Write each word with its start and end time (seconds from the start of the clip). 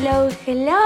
hello, 0.00 0.28
hello. 0.46 0.76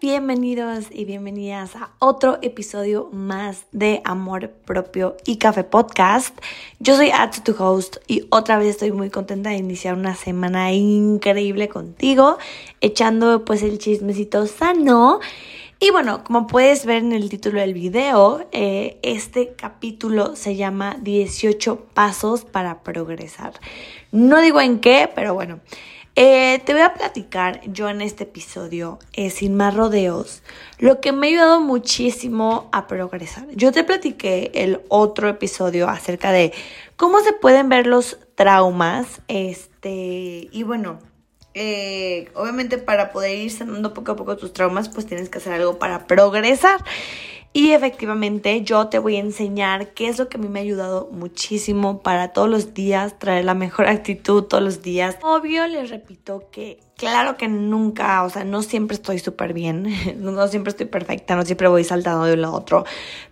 Bienvenidos 0.00 0.86
y 0.90 1.04
bienvenidas 1.04 1.76
a 1.76 1.90
otro 2.00 2.40
episodio 2.42 3.08
más 3.12 3.66
de 3.70 4.00
Amor 4.04 4.50
Propio 4.64 5.16
y 5.24 5.36
Café 5.36 5.62
Podcast. 5.62 6.36
Yo 6.80 6.96
soy 6.96 7.10
Atsu, 7.10 7.42
tu 7.42 7.54
host, 7.62 7.98
y 8.08 8.26
otra 8.30 8.58
vez 8.58 8.70
estoy 8.70 8.90
muy 8.90 9.10
contenta 9.10 9.50
de 9.50 9.58
iniciar 9.58 9.94
una 9.94 10.16
semana 10.16 10.72
increíble 10.72 11.68
contigo, 11.68 12.36
echando 12.80 13.44
pues 13.44 13.62
el 13.62 13.78
chismecito 13.78 14.46
sano. 14.48 15.20
Y 15.78 15.90
bueno, 15.92 16.24
como 16.24 16.48
puedes 16.48 16.84
ver 16.84 16.98
en 16.98 17.12
el 17.12 17.28
título 17.28 17.60
del 17.60 17.74
video, 17.74 18.44
eh, 18.50 18.98
este 19.02 19.52
capítulo 19.54 20.34
se 20.34 20.56
llama 20.56 20.96
18 21.00 21.76
pasos 21.94 22.44
para 22.44 22.82
progresar. 22.82 23.52
No 24.10 24.40
digo 24.40 24.60
en 24.60 24.80
qué, 24.80 25.08
pero 25.14 25.32
bueno. 25.32 25.60
Eh, 26.14 26.60
te 26.66 26.74
voy 26.74 26.82
a 26.82 26.92
platicar 26.92 27.62
yo 27.64 27.88
en 27.88 28.02
este 28.02 28.24
episodio, 28.24 28.98
eh, 29.14 29.30
sin 29.30 29.54
más 29.54 29.74
rodeos, 29.74 30.42
lo 30.78 31.00
que 31.00 31.10
me 31.10 31.26
ha 31.26 31.30
ayudado 31.30 31.60
muchísimo 31.60 32.68
a 32.70 32.86
progresar. 32.86 33.46
Yo 33.52 33.72
te 33.72 33.82
platiqué 33.82 34.50
el 34.54 34.82
otro 34.88 35.30
episodio 35.30 35.88
acerca 35.88 36.30
de 36.30 36.52
cómo 36.96 37.20
se 37.20 37.32
pueden 37.32 37.70
ver 37.70 37.86
los 37.86 38.18
traumas, 38.34 39.22
este, 39.28 40.48
y 40.52 40.62
bueno, 40.64 40.98
eh, 41.54 42.30
obviamente 42.34 42.76
para 42.76 43.10
poder 43.10 43.38
ir 43.38 43.50
sanando 43.50 43.94
poco 43.94 44.12
a 44.12 44.16
poco 44.16 44.36
tus 44.36 44.52
traumas, 44.52 44.90
pues 44.90 45.06
tienes 45.06 45.30
que 45.30 45.38
hacer 45.38 45.54
algo 45.54 45.78
para 45.78 46.06
progresar. 46.06 46.84
Y 47.54 47.72
efectivamente 47.72 48.62
yo 48.62 48.88
te 48.88 48.98
voy 48.98 49.16
a 49.16 49.20
enseñar 49.20 49.92
qué 49.92 50.08
es 50.08 50.18
lo 50.18 50.28
que 50.30 50.38
a 50.38 50.40
mí 50.40 50.48
me 50.48 50.60
ha 50.60 50.62
ayudado 50.62 51.10
muchísimo 51.12 52.00
para 52.00 52.32
todos 52.32 52.48
los 52.48 52.72
días 52.72 53.18
traer 53.18 53.44
la 53.44 53.52
mejor 53.52 53.86
actitud 53.88 54.44
todos 54.44 54.62
los 54.62 54.80
días. 54.82 55.18
Obvio, 55.22 55.66
les 55.66 55.90
repito 55.90 56.48
que 56.50 56.80
claro 56.96 57.36
que 57.36 57.48
nunca, 57.48 58.22
o 58.22 58.30
sea, 58.30 58.44
no 58.44 58.62
siempre 58.62 58.94
estoy 58.94 59.18
súper 59.18 59.52
bien, 59.52 59.86
no 60.16 60.48
siempre 60.48 60.70
estoy 60.70 60.86
perfecta, 60.86 61.36
no 61.36 61.44
siempre 61.44 61.68
voy 61.68 61.84
saltando 61.84 62.24
de 62.24 62.34
uno 62.34 62.48
a 62.48 62.52
otro, 62.52 62.86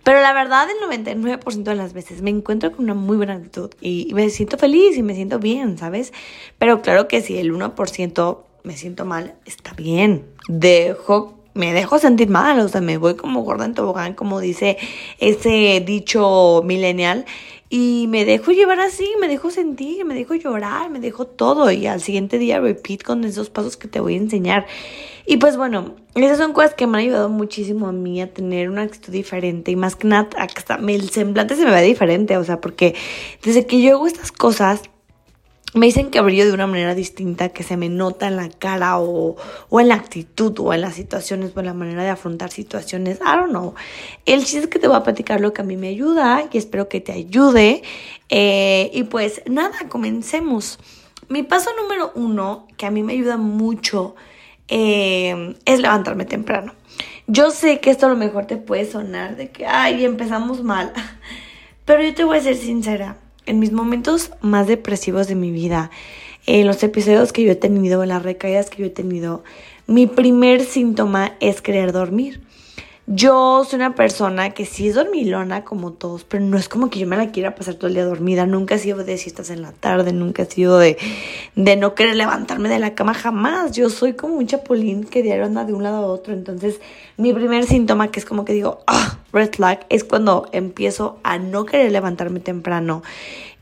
pero 0.05 0.21
la 0.21 0.35
verdad 0.35 0.67
el 0.69 1.01
99% 1.03 1.63
de 1.63 1.75
las 1.75 1.95
veces 1.95 2.21
me 2.21 2.31
encuentro 2.31 2.73
con 2.73 2.85
una 2.85 2.95
muy 2.95 3.17
buena 3.17 3.35
actitud 3.35 3.71
y 3.81 4.11
me 4.13 4.29
siento 4.29 4.59
feliz 4.59 4.99
y 4.99 5.03
me 5.03 5.15
siento 5.15 5.39
bien, 5.39 5.79
¿sabes? 5.79 6.13
Pero 6.59 6.83
claro 6.83 7.09
que 7.09 7.23
si 7.23 7.39
el 7.39 7.55
1% 7.55 8.39
me 8.65 8.77
siento 8.77 9.07
mal, 9.07 9.35
está 9.47 9.73
bien. 9.73 10.27
Dejo 10.49 11.40
me 11.55 11.73
dejo 11.73 11.99
sentir 11.99 12.29
mal, 12.29 12.61
o 12.61 12.69
sea, 12.69 12.81
me 12.81 12.97
voy 12.99 13.15
como 13.15 13.43
gorda 13.43 13.65
en 13.65 13.75
tobogán, 13.75 14.15
como 14.15 14.41
dice 14.41 14.79
ese 15.19 15.83
dicho 15.85 16.63
millennial, 16.65 17.25
y 17.69 18.07
me 18.09 18.25
dejo 18.25 18.51
llevar 18.51 18.81
así, 18.81 19.09
me 19.21 19.29
dejo 19.29 19.51
sentir, 19.51 20.05
me 20.05 20.15
dejo 20.15 20.35
llorar, 20.35 20.91
me 20.91 20.99
dejo 20.99 21.27
todo, 21.27 21.71
y 21.71 21.87
al 21.87 22.01
siguiente 22.01 22.39
día 22.39 22.61
repeat 22.61 23.03
con 23.03 23.25
esos 23.25 23.49
pasos 23.49 23.77
que 23.77 23.87
te 23.87 24.01
voy 24.01 24.15
a 24.15 24.19
enseñar. 24.19 24.67
Y 25.25 25.37
pues 25.37 25.57
bueno, 25.57 25.95
esas 26.17 26.39
son 26.39 26.53
cosas 26.53 26.75
que 26.75 26.89
me 26.89 26.99
han 26.99 27.05
ayudado 27.05 27.29
muchísimo 27.29 27.87
a 27.87 27.93
mí 27.93 28.21
a 28.21 28.33
tener 28.33 28.69
una 28.71 28.83
actitud 28.83 29.13
diferente, 29.13 29.71
y 29.71 29.77
más 29.77 29.95
que 29.95 30.09
nada, 30.09 30.29
hasta 30.37 30.77
el 30.77 31.11
semblante 31.11 31.55
se 31.55 31.65
me 31.65 31.71
ve 31.71 31.83
diferente, 31.83 32.37
o 32.37 32.45
sea, 32.45 32.61
porque 32.61 32.97
desde 33.43 33.67
que 33.67 33.81
yo 33.81 33.95
hago 33.95 34.07
estas 34.09 34.33
cosas, 34.33 34.83
me 35.73 35.87
dicen 35.87 36.11
que 36.11 36.21
brillo 36.21 36.47
de 36.47 36.53
una 36.53 36.67
manera 36.67 36.95
distinta, 36.95 37.51
que 37.51 37.63
se 37.63 37.77
me 37.77 37.89
nota 37.89 38.27
en 38.27 38.37
la 38.37 38.49
cara 38.49 38.99
o, 38.99 39.37
o, 39.69 39.81
en 39.81 39.89
la 39.89 39.95
actitud 39.95 40.59
o 40.59 40.75
en 40.75 40.81
las 40.81 40.95
situaciones 40.95 41.53
o 41.55 41.61
en 41.61 41.67
la 41.67 41.75
manera 41.75 42.03
de 42.03 42.09
afrontar 42.09 42.51
situaciones. 42.51 43.19
I 43.19 43.37
don't 43.37 43.51
know. 43.51 43.75
El 44.27 44.41
chiste 44.41 44.61
es 44.61 44.67
que 44.67 44.81
te 44.81 44.89
voy 44.89 44.97
a 44.97 45.05
platicar 45.05 45.41
lo 45.41 45.53
que 45.53 45.63
a 45.63 45.65
mí 45.65 45.77
me 45.77 45.89
ayuda 45.89 46.49
y 46.51 46.59
espero 46.59 46.89
que 46.89 47.01
te 47.01 47.13
ayude. 47.13 47.83
Eh, 48.29 48.91
y 48.93 49.05
pues 49.05 49.43
nada, 49.47 49.89
comencemos. 49.89 50.81
Mi 51.29 51.45
paso 51.45 51.71
número 51.81 52.11
uno, 52.17 52.67
que 52.77 52.87
a 52.87 52.91
mí 52.91 53.05
me 53.05 53.13
ayuda 53.13 53.37
mucho, 53.37 54.17
eh, 54.67 55.55
es 55.65 55.79
levantarme 55.79 56.25
temprano. 56.25 56.75
Yo 57.29 57.53
sé 57.53 57.79
que 57.79 57.91
esto 57.91 58.07
a 58.07 58.09
lo 58.09 58.17
mejor 58.17 58.47
te 58.47 58.57
puede 58.57 58.91
sonar 58.91 59.37
de 59.37 59.51
que, 59.51 59.67
ay, 59.67 60.05
empezamos 60.05 60.65
mal. 60.65 60.93
Pero 61.85 62.03
yo 62.03 62.13
te 62.13 62.25
voy 62.25 62.39
a 62.39 62.41
ser 62.41 62.57
sincera 62.57 63.20
en 63.51 63.59
mis 63.59 63.73
momentos 63.73 64.31
más 64.41 64.69
depresivos 64.69 65.27
de 65.27 65.35
mi 65.35 65.51
vida, 65.51 65.91
en 66.47 66.67
los 66.67 66.83
episodios 66.83 67.33
que 67.33 67.43
yo 67.43 67.53
he 67.53 67.57
tenido, 67.57 68.03
en 68.03 68.11
las 68.11 68.23
recaídas 68.23 68.71
que 68.71 68.83
yo 68.83 68.87
he 68.87 68.91
tenido, 68.91 69.43
mi 69.89 70.07
primer 70.07 70.65
síntoma 70.65 71.33
es 71.41 71.61
querer 71.61 71.93
dormir. 71.93 72.41
Yo 73.09 73.65
soy 73.69 73.79
una 73.79 73.97
persona 73.97 74.51
que 74.51 74.67
sí 74.67 74.87
es 74.87 74.95
dormilona 74.95 75.65
como 75.65 75.93
todos, 75.93 76.23
pero 76.23 76.45
no 76.45 76.57
es 76.57 76.69
como 76.69 76.91
que 76.91 77.01
yo 77.01 77.09
me 77.09 77.17
la 77.17 77.33
quiera 77.33 77.57
pasar 77.57 77.75
todo 77.75 77.89
el 77.89 77.95
día 77.95 78.05
dormida. 78.05 78.47
Nunca 78.47 78.77
he 78.77 78.79
sido 78.79 79.03
de 79.03 79.19
siestas 79.19 79.51
en 79.51 79.63
la 79.63 79.73
tarde, 79.73 80.13
nunca 80.13 80.45
he 80.45 80.47
sido 80.47 80.79
de, 80.79 80.97
de 81.57 81.75
no 81.75 81.97
querer 81.97 82.15
levantarme 82.15 82.69
de 82.69 82.79
la 82.79 82.95
cama 82.95 83.15
jamás. 83.15 83.73
Yo 83.73 83.91
soy 83.91 84.13
como 84.13 84.37
un 84.37 84.47
chapulín 84.47 85.03
que 85.03 85.25
diario 85.25 85.45
anda 85.45 85.65
de 85.65 85.73
un 85.73 85.83
lado 85.83 85.97
a 85.97 86.07
otro. 86.07 86.35
Entonces, 86.35 86.81
mi 87.17 87.33
primer 87.33 87.67
síntoma, 87.67 88.13
que 88.13 88.21
es 88.21 88.27
como 88.27 88.45
que 88.45 88.53
digo, 88.53 88.79
ah, 88.87 89.19
red 89.33 89.51
flag, 89.53 89.87
es 89.89 90.05
cuando 90.05 90.49
empiezo 90.53 91.19
a 91.23 91.39
no 91.39 91.65
querer 91.65 91.93
levantarme 91.93 92.41
temprano 92.41 93.03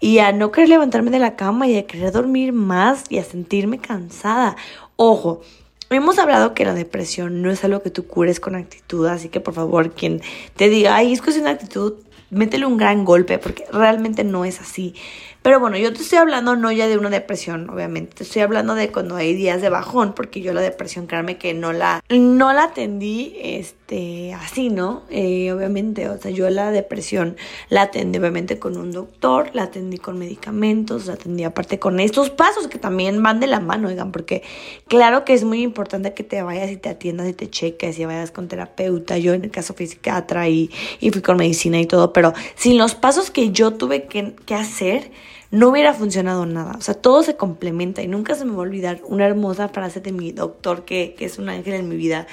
y 0.01 0.19
a 0.19 0.33
no 0.33 0.53
querer 0.53 0.69
levantarme 0.69 1.11
de 1.11 1.19
la 1.19 1.37
cama 1.37 1.67
y 1.67 1.77
a 1.77 1.87
querer 1.87 2.13
dormir 2.13 2.53
más 2.53 3.05
y 3.09 3.19
a 3.19 3.25
sentirme 3.25 3.79
cansada. 3.79 4.57
Ojo, 4.97 5.43
Hemos 5.91 6.19
hablado 6.19 6.53
que 6.53 6.67
la 6.67 6.75
depresión 6.75 7.41
no 7.41 7.51
es 7.51 7.65
algo 7.65 7.81
que 7.81 7.89
tú 7.89 8.07
cures 8.07 8.41
con 8.41 8.55
actitud, 8.55 9.07
así 9.07 9.31
que 9.31 9.41
por 9.41 9.55
favor, 9.55 9.93
quien 9.93 10.21
te 10.55 10.69
diga, 10.69 10.95
ay, 10.95 11.15
es 11.15 11.27
es 11.27 11.39
una 11.39 11.53
actitud, 11.53 11.95
métele 12.29 12.67
un 12.67 12.77
gran 12.77 13.07
golpe, 13.07 13.39
porque 13.39 13.65
realmente 13.73 14.23
no 14.23 14.45
es 14.45 14.61
así. 14.61 14.95
Pero 15.43 15.61
bueno, 15.61 15.77
yo 15.79 15.93
te 15.93 16.03
estoy 16.03 16.19
hablando 16.19 16.57
no 16.57 16.71
ya 16.73 16.89
de 16.89 16.99
una 16.99 17.11
depresión, 17.11 17.71
obviamente, 17.71 18.17
te 18.17 18.25
estoy 18.25 18.43
hablando 18.43 18.75
de 18.75 18.91
cuando 18.91 19.17
hay 19.17 19.35
días 19.35 19.63
de 19.63 19.71
bajón, 19.71 20.15
porque 20.15 20.41
yo 20.41 20.53
la 20.53 20.61
depresión, 20.61 21.07
créanme 21.07 21.39
que 21.39 21.55
no 21.55 21.73
la, 21.73 22.03
no 22.11 22.53
la 22.53 22.65
atendí 22.65 23.35
este, 23.43 24.35
así, 24.35 24.69
¿no? 24.69 25.03
Eh, 25.11 25.53
obviamente, 25.53 26.09
o 26.09 26.19
sea, 26.19 26.31
yo 26.31 26.51
la 26.51 26.71
depresión 26.71 27.37
la 27.69 27.83
atendí 27.83 28.19
obviamente 28.19 28.59
con 28.59 28.77
un 28.77 28.91
doctor, 28.91 29.51
la 29.55 29.65
atendí 29.65 29.99
con 29.99 30.19
medicamentos, 30.19 31.07
la 31.07 31.15
atendí 31.15 31.45
aparte 31.45 31.79
con 31.79 32.01
estos 32.01 32.31
pasos 32.31 32.69
que 32.69 32.79
también 32.79 33.23
van 33.23 33.41
de 33.41 33.47
la 33.47 33.61
mano, 33.61 33.89
oigan, 33.89 34.13
porque 34.13 34.43
claro 34.87 35.25
que 35.25 35.35
es 35.35 35.45
muy 35.45 35.63
importante 35.63 36.15
que 36.15 36.25
te 36.25 36.43
vayas 36.43 36.71
y 36.71 36.77
te 36.77 36.89
atiendas 36.89 37.29
y 37.29 37.33
te 37.33 37.49
cheques 37.49 37.99
y 37.99 38.05
vayas 38.05 38.31
con 38.31 38.49
terapeuta, 38.49 39.19
yo 39.19 39.35
en 39.35 39.45
el 39.45 39.51
caso 39.51 39.75
psiquiatra 39.79 40.49
y, 40.49 40.71
y 41.01 41.11
fui 41.11 41.23
con 41.23 41.37
medicina 41.37 41.81
y 41.81 41.87
todo, 41.87 42.13
pero 42.13 42.35
sin 42.55 42.79
los 42.79 42.95
pasos 42.95 43.31
que 43.31 43.51
yo 43.51 43.75
tuve 43.75 44.07
que, 44.07 44.35
que 44.45 44.55
hacer, 44.55 45.11
no 45.51 45.69
hubiera 45.69 45.95
funcionado 45.95 46.47
nada. 46.47 46.75
O 46.79 46.81
sea, 46.81 46.95
todo 46.95 47.23
se 47.23 47.37
complementa 47.37 48.03
y 48.03 48.09
nunca 48.09 48.35
se 48.35 48.45
me 48.45 48.53
va 48.53 48.59
a 48.59 48.61
olvidar 48.63 49.01
una 49.05 49.27
hermosa 49.27 49.69
frase 49.69 50.01
de 50.01 50.13
mi 50.13 50.33
doctor, 50.33 50.85
que, 50.85 51.15
que 51.17 51.25
es 51.25 51.39
un 51.39 51.49
ángel 51.49 51.75
en 51.75 51.89
mi 51.89 51.97
vida, 51.97 52.27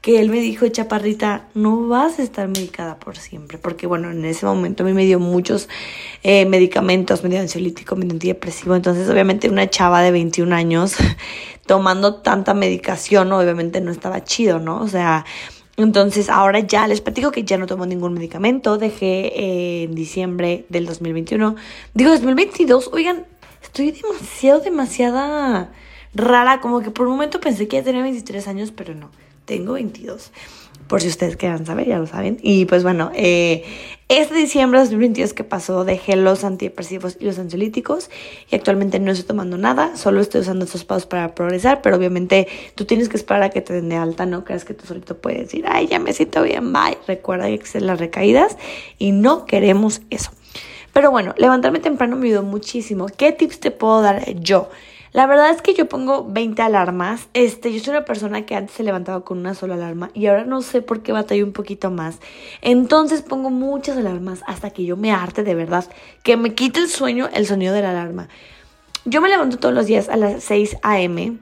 que 0.00 0.18
él 0.20 0.30
me 0.30 0.40
dijo, 0.40 0.66
chaparrita, 0.68 1.48
no 1.54 1.88
vas 1.88 2.18
a 2.18 2.22
estar 2.22 2.48
medicada 2.48 2.98
por 2.98 3.18
siempre, 3.18 3.58
porque 3.58 3.86
bueno, 3.86 4.10
en 4.10 4.24
ese 4.24 4.46
momento 4.46 4.82
a 4.82 4.86
mí 4.86 4.94
me 4.94 5.04
dio 5.04 5.18
muchos 5.18 5.68
eh, 6.22 6.46
medicamentos, 6.46 7.22
medio 7.22 7.40
ansiolítico, 7.40 7.96
medio 7.96 8.12
antidepresivo, 8.12 8.74
entonces 8.74 9.10
obviamente 9.10 9.50
una 9.50 9.68
chava 9.68 10.00
de 10.00 10.10
21 10.10 10.54
años 10.54 10.94
tomando 11.66 12.14
tanta 12.16 12.54
medicación, 12.54 13.30
obviamente 13.32 13.80
no 13.82 13.90
estaba 13.90 14.24
chido, 14.24 14.58
¿no? 14.58 14.80
O 14.80 14.88
sea, 14.88 15.26
entonces 15.84 16.28
ahora 16.28 16.60
ya 16.60 16.86
les 16.86 17.00
platico 17.00 17.30
que 17.30 17.44
ya 17.44 17.58
no 17.58 17.66
tomo 17.66 17.86
ningún 17.86 18.14
medicamento. 18.14 18.78
Dejé 18.78 19.32
eh, 19.34 19.82
en 19.84 19.94
diciembre 19.94 20.64
del 20.68 20.86
2021. 20.86 21.56
Digo 21.94 22.10
2022. 22.10 22.90
Oigan, 22.92 23.26
estoy 23.62 23.90
demasiado, 23.92 24.60
demasiada 24.60 25.72
rara. 26.14 26.60
Como 26.60 26.80
que 26.80 26.90
por 26.90 27.06
un 27.06 27.12
momento 27.12 27.40
pensé 27.40 27.68
que 27.68 27.76
ya 27.76 27.82
tenía 27.82 28.02
23 28.02 28.48
años, 28.48 28.72
pero 28.72 28.94
no. 28.94 29.10
Tengo 29.44 29.72
22 29.74 30.32
por 30.90 31.00
si 31.00 31.06
ustedes 31.06 31.36
quieran 31.36 31.64
saber, 31.64 31.86
ya 31.86 31.98
lo 31.98 32.06
saben. 32.06 32.38
Y 32.42 32.64
pues 32.64 32.82
bueno, 32.82 33.12
eh, 33.14 33.64
este 34.10 34.34
diciembre 34.34 34.80
de 34.80 34.86
2022 34.86 35.34
que 35.34 35.44
pasó 35.44 35.84
dejé 35.84 36.16
los 36.16 36.42
antidepresivos 36.42 37.16
y 37.20 37.26
los 37.26 37.38
ansiolíticos 37.38 38.10
y 38.50 38.56
actualmente 38.56 38.98
no 38.98 39.12
estoy 39.12 39.28
tomando 39.28 39.56
nada, 39.56 39.96
solo 39.96 40.20
estoy 40.20 40.40
usando 40.40 40.64
estos 40.64 40.84
pasos 40.84 41.06
para 41.06 41.32
progresar, 41.36 41.80
pero 41.80 41.96
obviamente 41.96 42.48
tú 42.74 42.86
tienes 42.86 43.08
que 43.08 43.16
esperar 43.16 43.44
a 43.44 43.50
que 43.50 43.60
te 43.60 43.72
den 43.72 43.88
de 43.88 43.94
alta, 43.94 44.26
no 44.26 44.42
creas 44.42 44.64
que 44.64 44.74
tú 44.74 44.84
solito 44.84 45.16
puedes 45.16 45.42
decir, 45.42 45.64
ay, 45.68 45.86
ya 45.86 46.00
me 46.00 46.12
siento 46.12 46.42
bien, 46.42 46.72
bye. 46.72 46.98
Recuerda 47.06 47.46
que 47.46 47.54
existen 47.54 47.86
las 47.86 48.00
recaídas 48.00 48.58
y 48.98 49.12
no 49.12 49.46
queremos 49.46 50.02
eso. 50.10 50.32
Pero 50.92 51.12
bueno, 51.12 51.32
levantarme 51.38 51.78
temprano 51.78 52.16
me 52.16 52.26
ayudó 52.26 52.42
muchísimo. 52.42 53.06
¿Qué 53.16 53.30
tips 53.30 53.60
te 53.60 53.70
puedo 53.70 54.02
dar 54.02 54.34
yo? 54.40 54.70
La 55.12 55.26
verdad 55.26 55.50
es 55.50 55.60
que 55.60 55.74
yo 55.74 55.88
pongo 55.88 56.24
20 56.24 56.62
alarmas. 56.62 57.28
Este, 57.34 57.72
yo 57.72 57.80
soy 57.80 57.90
una 57.94 58.04
persona 58.04 58.46
que 58.46 58.54
antes 58.54 58.76
se 58.76 58.84
levantaba 58.84 59.24
con 59.24 59.38
una 59.38 59.54
sola 59.54 59.74
alarma 59.74 60.10
y 60.14 60.26
ahora 60.26 60.44
no 60.44 60.62
sé 60.62 60.82
por 60.82 61.02
qué 61.02 61.10
batallo 61.10 61.44
un 61.44 61.52
poquito 61.52 61.90
más. 61.90 62.20
Entonces 62.62 63.22
pongo 63.22 63.50
muchas 63.50 63.96
alarmas 63.96 64.42
hasta 64.46 64.70
que 64.70 64.84
yo 64.84 64.96
me 64.96 65.10
arte 65.10 65.42
de 65.42 65.56
verdad, 65.56 65.84
que 66.22 66.36
me 66.36 66.54
quite 66.54 66.78
el 66.78 66.88
sueño 66.88 67.28
el 67.32 67.46
sonido 67.46 67.74
de 67.74 67.82
la 67.82 67.90
alarma. 67.90 68.28
Yo 69.04 69.20
me 69.20 69.28
levanto 69.28 69.58
todos 69.58 69.74
los 69.74 69.86
días 69.86 70.08
a 70.08 70.16
las 70.16 70.44
6 70.44 70.76
a.m. 70.82 71.38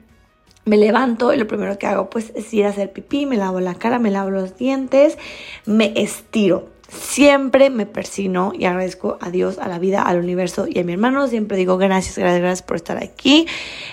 Me 0.65 0.77
levanto 0.77 1.31
y 1.31 1.37
lo 1.37 1.45
primero 1.45 1.77
que 1.77 1.85
hago 1.85 2.09
pues 2.09 2.31
es 2.35 2.51
ir 2.53 2.65
a 2.65 2.69
hacer 2.69 2.91
pipí, 2.91 3.27
me 3.27 3.37
lavo 3.37 3.59
la 3.59 3.75
cara, 3.75 3.99
me 3.99 4.09
lavo 4.09 4.31
los 4.31 4.57
dientes, 4.57 5.17
me 5.65 5.93
estiro 5.95 6.78
siempre 6.89 7.69
me 7.69 7.85
persino 7.85 8.51
y 8.57 8.65
agradezco 8.65 9.17
a 9.21 9.29
Dios, 9.29 9.57
a 9.59 9.67
la 9.67 9.79
vida, 9.79 10.01
al 10.01 10.19
universo 10.19 10.67
y 10.69 10.79
a 10.79 10.83
mi 10.83 10.93
hermano. 10.93 11.27
Siempre 11.27 11.57
digo 11.57 11.77
gracias, 11.77 12.17
gracias, 12.17 12.41
gracias 12.41 12.61
por 12.63 12.75
estar 12.75 13.01
aquí. 13.01 13.47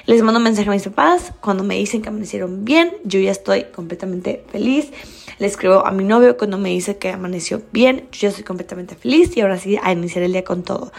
Les 0.06 0.22
mando 0.22 0.38
un 0.38 0.44
mensaje 0.44 0.68
a 0.68 0.72
mis 0.72 0.84
papás. 0.84 1.32
Cuando 1.40 1.64
me 1.64 1.76
dicen 1.76 2.02
que 2.02 2.08
amanecieron 2.08 2.64
bien, 2.64 2.92
yo 3.04 3.20
ya 3.20 3.30
estoy 3.30 3.64
completamente 3.64 4.44
feliz. 4.50 4.90
Le 5.38 5.46
escribo 5.46 5.86
a 5.86 5.90
mi 5.90 6.04
novio 6.04 6.36
cuando 6.36 6.56
me 6.56 6.70
dice 6.70 6.96
que 6.96 7.10
amaneció 7.10 7.60
bien, 7.70 8.08
yo 8.12 8.20
ya 8.20 8.28
estoy 8.30 8.44
completamente 8.44 8.94
feliz 8.94 9.36
y 9.36 9.42
ahora 9.42 9.58
sí 9.58 9.78
a 9.82 9.92
iniciar 9.92 10.24
el 10.24 10.32
día 10.32 10.44
con 10.44 10.62
todo 10.62 10.92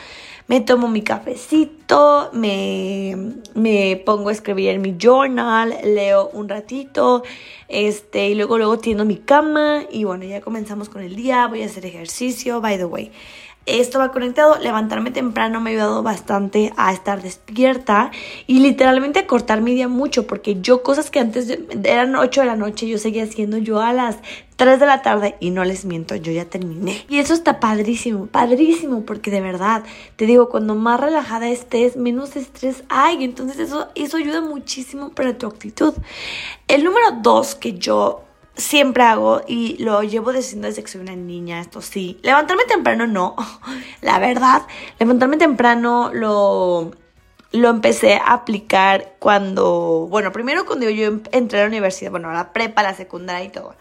me 0.47 0.61
tomo 0.61 0.88
mi 0.88 1.01
cafecito, 1.01 2.29
me, 2.33 3.33
me 3.53 4.01
pongo 4.05 4.29
a 4.29 4.31
escribir 4.31 4.69
en 4.69 4.81
mi 4.81 4.95
journal, 4.97 5.75
leo 5.83 6.29
un 6.29 6.47
ratito, 6.47 7.23
este, 7.67 8.29
y 8.29 8.35
luego 8.35 8.57
luego 8.57 8.79
tiendo 8.79 9.03
mi 9.03 9.17
cama 9.17 9.83
y 9.91 10.05
bueno, 10.05 10.23
ya 10.23 10.39
comenzamos 10.41 10.88
con 10.88 11.01
el 11.01 11.15
día, 11.15 11.47
voy 11.47 11.63
a 11.63 11.65
hacer 11.65 11.85
ejercicio, 11.85 12.61
by 12.61 12.77
the 12.77 12.85
way. 12.85 13.11
Esto 13.68 14.00
va 14.00 14.14
conectado, 14.14 14.58
levantarme 14.60 15.12
temprano 15.12 15.60
me 15.60 15.69
ha 15.69 15.74
ayudado 15.74 16.02
bastante 16.02 16.72
a 16.78 16.94
estar 16.94 17.22
despierta 17.22 18.12
y 18.48 18.62
literalmente 18.62 19.19
a 19.19 19.28
cortar 19.28 19.60
mi 19.60 19.75
día 19.75 19.90
mucho 19.90 20.25
porque 20.25 20.62
yo 20.62 20.84
cosas 20.84 21.12
que 21.12 21.19
antes 21.19 21.60
eran 21.84 22.16
8 22.16 22.42
de 22.42 22.48
la 22.48 22.56
noche 22.56 22.88
yo 22.88 22.98
seguía 22.98 23.24
haciendo 23.24 23.58
yo 23.58 23.81
a 23.81 23.92
las 23.92 24.19
3 24.56 24.80
de 24.80 24.86
la 24.86 25.02
tarde 25.02 25.36
y 25.42 25.52
no 25.52 25.66
les 25.66 25.84
miento, 25.84 26.16
yo 26.16 26.31
ya 26.31 26.46
terminé. 26.46 27.06
Y 27.10 27.19
eso 27.19 27.34
está 27.34 27.60
padrísimo, 27.60 28.28
padrísimo 28.28 29.04
porque 29.04 29.31
de 29.31 29.42
verdad, 29.42 29.84
te 30.16 30.25
digo, 30.25 30.48
cuando 30.48 30.74
más 30.74 31.00
relajada 31.00 31.50
estés, 31.50 31.98
menos 31.98 32.38
estrés 32.38 32.84
hay, 32.88 33.24
entonces 33.24 33.60
eso, 33.60 33.90
eso 33.96 34.16
ayuda 34.16 34.40
muchísimo 34.40 35.10
para 35.10 35.38
tu 35.38 35.46
actitud. 35.46 35.94
El 36.69 36.86
número 36.86 37.18
2 37.22 37.56
que 37.56 37.74
yo 37.74 38.24
siempre 38.57 39.04
hago 39.04 39.42
y 39.48 39.81
lo 39.83 40.04
llevo 40.04 40.33
diciendo 40.33 40.68
desde 40.68 40.83
que 40.83 40.89
soy 40.89 41.01
una 41.01 41.15
niña, 41.15 41.62
esto 41.62 41.81
sí. 41.81 42.19
Levantarme 42.24 42.63
temprano 42.65 43.07
no, 43.07 43.36
la 44.01 44.19
verdad. 44.19 44.63
Levantarme 45.00 45.38
temprano 45.38 46.12
lo, 46.13 46.92
lo 47.51 47.69
empecé 47.69 48.15
a 48.15 48.33
aplicar 48.33 49.15
cuando, 49.19 50.07
bueno, 50.09 50.31
primero 50.31 50.65
cuando 50.65 50.89
yo 50.89 51.19
entré 51.31 51.59
a 51.59 51.63
la 51.63 51.68
universidad, 51.68 52.12
bueno, 52.12 52.30
a 52.30 52.33
la 52.33 52.54
prepa, 52.54 52.83
la 52.83 52.94
secundaria 52.94 53.45
y 53.45 53.50
todo. 53.50 53.75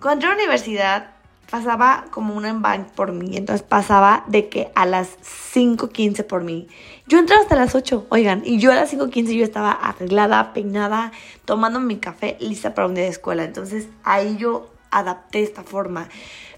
Cuando 0.00 0.12
entré 0.12 0.28
a 0.28 0.30
la 0.30 0.36
universidad 0.36 1.10
pasaba 1.50 2.04
como 2.10 2.34
una 2.34 2.48
en 2.48 2.62
bank 2.62 2.90
por 2.92 3.12
mí, 3.12 3.36
entonces 3.36 3.66
pasaba 3.66 4.24
de 4.28 4.48
que 4.48 4.70
a 4.76 4.86
las 4.86 5.18
5.15 5.54 6.24
por 6.24 6.44
mí. 6.44 6.68
Yo 7.10 7.18
entraba 7.18 7.42
hasta 7.42 7.56
las 7.56 7.74
8, 7.74 8.06
oigan, 8.08 8.42
y 8.44 8.60
yo 8.60 8.70
a 8.70 8.76
las 8.76 8.94
5.15 8.94 9.34
yo 9.34 9.42
estaba 9.42 9.72
arreglada, 9.72 10.52
peinada, 10.52 11.10
tomando 11.44 11.80
mi 11.80 11.96
café, 11.96 12.36
lista 12.38 12.72
para 12.72 12.86
un 12.86 12.94
día 12.94 13.02
de 13.02 13.10
escuela. 13.10 13.42
Entonces 13.42 13.88
ahí 14.04 14.36
yo 14.36 14.70
adapté 14.92 15.42
esta 15.42 15.64
forma. 15.64 16.08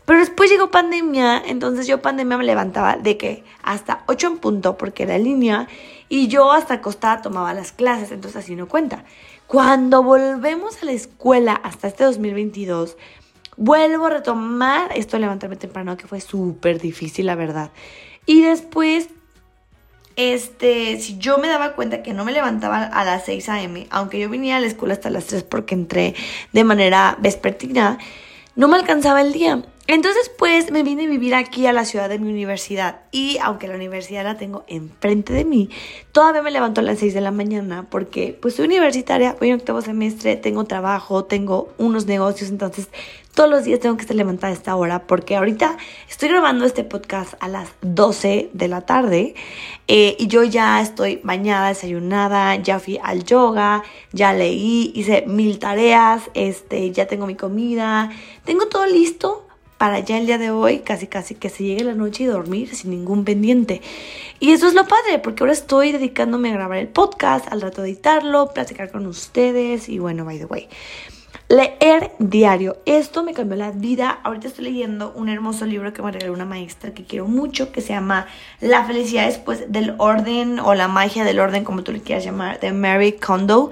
Pero 0.04 0.18
después 0.18 0.50
llegó 0.50 0.70
pandemia, 0.70 1.42
entonces 1.46 1.86
yo 1.86 2.02
pandemia 2.02 2.36
me 2.36 2.44
levantaba 2.44 2.96
de 2.96 3.16
que 3.16 3.44
hasta 3.62 4.04
8 4.08 4.26
en 4.26 4.36
punto, 4.36 4.76
porque 4.76 5.04
era 5.04 5.16
línea, 5.16 5.68
y 6.10 6.28
yo 6.28 6.52
hasta 6.52 6.74
acostada 6.74 7.22
tomaba 7.22 7.54
las 7.54 7.72
clases, 7.72 8.12
entonces 8.12 8.44
así 8.44 8.54
no 8.54 8.68
cuenta. 8.68 9.04
Cuando 9.46 10.02
volvemos 10.02 10.82
a 10.82 10.84
la 10.84 10.92
escuela 10.92 11.54
hasta 11.54 11.88
este 11.88 12.04
2022, 12.04 12.98
vuelvo 13.56 14.04
a 14.04 14.10
retomar 14.10 14.90
esto 14.94 15.16
de 15.16 15.20
levantarme 15.22 15.56
temprano, 15.56 15.96
que 15.96 16.06
fue 16.06 16.20
súper 16.20 16.78
difícil, 16.78 17.24
la 17.24 17.36
verdad. 17.36 17.70
Y 18.26 18.42
después 18.42 19.08
este, 20.16 20.98
si 21.00 21.18
yo 21.18 21.38
me 21.38 21.48
daba 21.48 21.72
cuenta 21.72 22.02
que 22.02 22.14
no 22.14 22.24
me 22.24 22.32
levantaba 22.32 22.84
a 22.84 23.04
las 23.04 23.24
6 23.24 23.48
a.m., 23.48 23.86
aunque 23.90 24.18
yo 24.18 24.28
venía 24.28 24.56
a 24.56 24.60
la 24.60 24.66
escuela 24.66 24.94
hasta 24.94 25.10
las 25.10 25.26
3 25.26 25.42
porque 25.44 25.74
entré 25.74 26.14
de 26.52 26.64
manera 26.64 27.16
vespertina, 27.20 27.98
no 28.54 28.68
me 28.68 28.76
alcanzaba 28.76 29.20
el 29.20 29.32
día. 29.32 29.62
Entonces, 29.88 30.30
pues 30.38 30.70
me 30.70 30.84
vine 30.84 31.04
a 31.04 31.08
vivir 31.08 31.34
aquí 31.34 31.66
a 31.66 31.72
la 31.72 31.84
ciudad 31.84 32.08
de 32.08 32.20
mi 32.20 32.30
universidad 32.30 33.00
y 33.10 33.38
aunque 33.42 33.66
la 33.66 33.74
universidad 33.74 34.22
la 34.22 34.36
tengo 34.36 34.64
enfrente 34.68 35.32
de 35.32 35.44
mí, 35.44 35.70
todavía 36.12 36.40
me 36.40 36.52
levanto 36.52 36.80
a 36.80 36.84
las 36.84 37.00
6 37.00 37.14
de 37.14 37.20
la 37.20 37.32
mañana 37.32 37.88
porque 37.90 38.38
pues 38.40 38.54
soy 38.54 38.66
universitaria, 38.66 39.36
voy 39.40 39.48
en 39.50 39.56
octavo 39.56 39.82
semestre, 39.82 40.36
tengo 40.36 40.64
trabajo, 40.64 41.24
tengo 41.24 41.72
unos 41.78 42.06
negocios, 42.06 42.50
entonces 42.50 42.88
todos 43.34 43.48
los 43.48 43.64
días 43.64 43.80
tengo 43.80 43.96
que 43.96 44.02
estar 44.02 44.16
levantada 44.16 44.52
a 44.52 44.56
esta 44.56 44.76
hora 44.76 45.06
porque 45.06 45.36
ahorita 45.36 45.76
estoy 46.08 46.28
grabando 46.28 46.64
este 46.64 46.84
podcast 46.84 47.34
a 47.40 47.48
las 47.48 47.68
12 47.80 48.50
de 48.52 48.68
la 48.68 48.82
tarde 48.82 49.34
eh, 49.88 50.16
y 50.18 50.26
yo 50.26 50.42
ya 50.44 50.80
estoy 50.80 51.20
bañada, 51.22 51.68
desayunada, 51.68 52.56
ya 52.56 52.78
fui 52.78 52.98
al 53.02 53.24
yoga, 53.24 53.82
ya 54.12 54.32
leí, 54.32 54.92
hice 54.94 55.24
mil 55.26 55.58
tareas, 55.58 56.30
este, 56.34 56.90
ya 56.90 57.06
tengo 57.06 57.26
mi 57.26 57.34
comida, 57.34 58.10
tengo 58.44 58.66
todo 58.66 58.86
listo 58.86 59.46
para 59.78 59.98
ya 59.98 60.18
el 60.18 60.26
día 60.26 60.38
de 60.38 60.52
hoy, 60.52 60.78
casi 60.78 61.08
casi 61.08 61.34
que 61.34 61.48
se 61.48 61.64
llegue 61.64 61.82
la 61.82 61.94
noche 61.94 62.22
y 62.22 62.26
dormir 62.26 62.72
sin 62.72 62.92
ningún 62.92 63.24
pendiente. 63.24 63.82
Y 64.38 64.52
eso 64.52 64.68
es 64.68 64.74
lo 64.74 64.86
padre, 64.86 65.18
porque 65.18 65.42
ahora 65.42 65.54
estoy 65.54 65.90
dedicándome 65.90 66.50
a 66.50 66.52
grabar 66.52 66.78
el 66.78 66.86
podcast, 66.86 67.50
al 67.50 67.60
rato 67.60 67.82
de 67.82 67.88
editarlo, 67.88 68.52
platicar 68.54 68.92
con 68.92 69.06
ustedes 69.06 69.88
y 69.88 69.98
bueno, 69.98 70.24
by 70.24 70.38
the 70.38 70.44
way. 70.44 70.68
Leer 71.52 72.12
diario. 72.18 72.78
Esto 72.86 73.22
me 73.22 73.34
cambió 73.34 73.58
la 73.58 73.72
vida. 73.72 74.20
Ahorita 74.24 74.48
estoy 74.48 74.64
leyendo 74.64 75.12
un 75.14 75.28
hermoso 75.28 75.66
libro 75.66 75.92
que 75.92 76.00
me 76.00 76.10
regaló 76.10 76.32
una 76.32 76.46
maestra 76.46 76.94
que 76.94 77.04
quiero 77.04 77.28
mucho, 77.28 77.72
que 77.72 77.82
se 77.82 77.92
llama 77.92 78.26
La 78.62 78.84
felicidad 78.84 79.26
después 79.26 79.70
del 79.70 79.94
orden 79.98 80.58
o 80.60 80.72
la 80.72 80.88
magia 80.88 81.24
del 81.24 81.38
orden, 81.38 81.62
como 81.62 81.82
tú 81.82 81.92
le 81.92 82.00
quieras 82.00 82.24
llamar, 82.24 82.58
de 82.58 82.72
Mary 82.72 83.12
Kondo. 83.12 83.70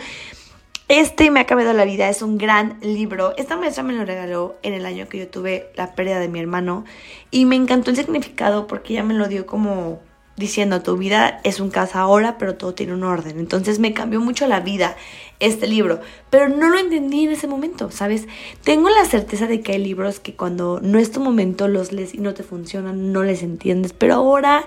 Este 0.88 1.30
me 1.30 1.40
ha 1.40 1.46
cambiado 1.46 1.72
la 1.72 1.86
vida, 1.86 2.10
es 2.10 2.20
un 2.20 2.36
gran 2.36 2.76
libro. 2.82 3.32
Esta 3.38 3.56
maestra 3.56 3.82
me 3.82 3.94
lo 3.94 4.04
regaló 4.04 4.56
en 4.62 4.74
el 4.74 4.84
año 4.84 5.08
que 5.08 5.16
yo 5.16 5.28
tuve 5.28 5.72
la 5.74 5.94
pérdida 5.94 6.20
de 6.20 6.28
mi 6.28 6.38
hermano 6.38 6.84
y 7.30 7.46
me 7.46 7.56
encantó 7.56 7.92
el 7.92 7.96
significado 7.96 8.66
porque 8.66 8.92
ella 8.92 9.04
me 9.04 9.14
lo 9.14 9.26
dio 9.26 9.46
como 9.46 10.00
diciendo, 10.40 10.82
tu 10.82 10.96
vida 10.96 11.40
es 11.44 11.60
un 11.60 11.70
caso 11.70 11.98
ahora, 11.98 12.36
pero 12.38 12.56
todo 12.56 12.74
tiene 12.74 12.94
un 12.94 13.04
orden. 13.04 13.38
Entonces 13.38 13.78
me 13.78 13.94
cambió 13.94 14.20
mucho 14.20 14.48
la 14.48 14.58
vida 14.58 14.96
este 15.38 15.68
libro, 15.68 16.00
pero 16.28 16.48
no 16.48 16.68
lo 16.68 16.78
entendí 16.78 17.24
en 17.24 17.32
ese 17.32 17.46
momento, 17.46 17.90
¿sabes? 17.92 18.26
Tengo 18.64 18.90
la 18.90 19.04
certeza 19.04 19.46
de 19.46 19.60
que 19.60 19.72
hay 19.72 19.78
libros 19.78 20.18
que 20.18 20.34
cuando 20.34 20.80
no 20.82 20.98
es 20.98 21.12
tu 21.12 21.20
momento 21.20 21.68
los 21.68 21.92
lees 21.92 22.14
y 22.14 22.18
no 22.18 22.34
te 22.34 22.42
funcionan, 22.42 23.12
no 23.12 23.22
les 23.22 23.42
entiendes, 23.42 23.92
pero 23.92 24.14
ahora 24.14 24.66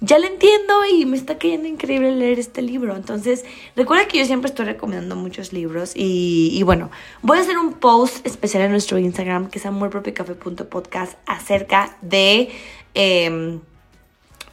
ya 0.00 0.18
lo 0.18 0.26
entiendo 0.26 0.74
y 0.90 1.04
me 1.04 1.16
está 1.16 1.38
cayendo 1.38 1.68
increíble 1.68 2.16
leer 2.16 2.38
este 2.38 2.62
libro. 2.62 2.96
Entonces, 2.96 3.44
recuerda 3.76 4.08
que 4.08 4.18
yo 4.18 4.24
siempre 4.24 4.48
estoy 4.48 4.66
recomendando 4.66 5.14
muchos 5.14 5.52
libros 5.52 5.92
y, 5.94 6.62
bueno, 6.64 6.90
voy 7.22 7.38
a 7.38 7.42
hacer 7.42 7.58
un 7.58 7.74
post 7.74 8.26
especial 8.26 8.62
en 8.64 8.70
nuestro 8.70 8.98
Instagram 8.98 9.50
que 9.50 9.58
es 9.58 9.66
amorpropiocafé.podcast 9.66 11.18
acerca 11.26 11.96
de... 12.02 12.50
Em, 12.94 13.60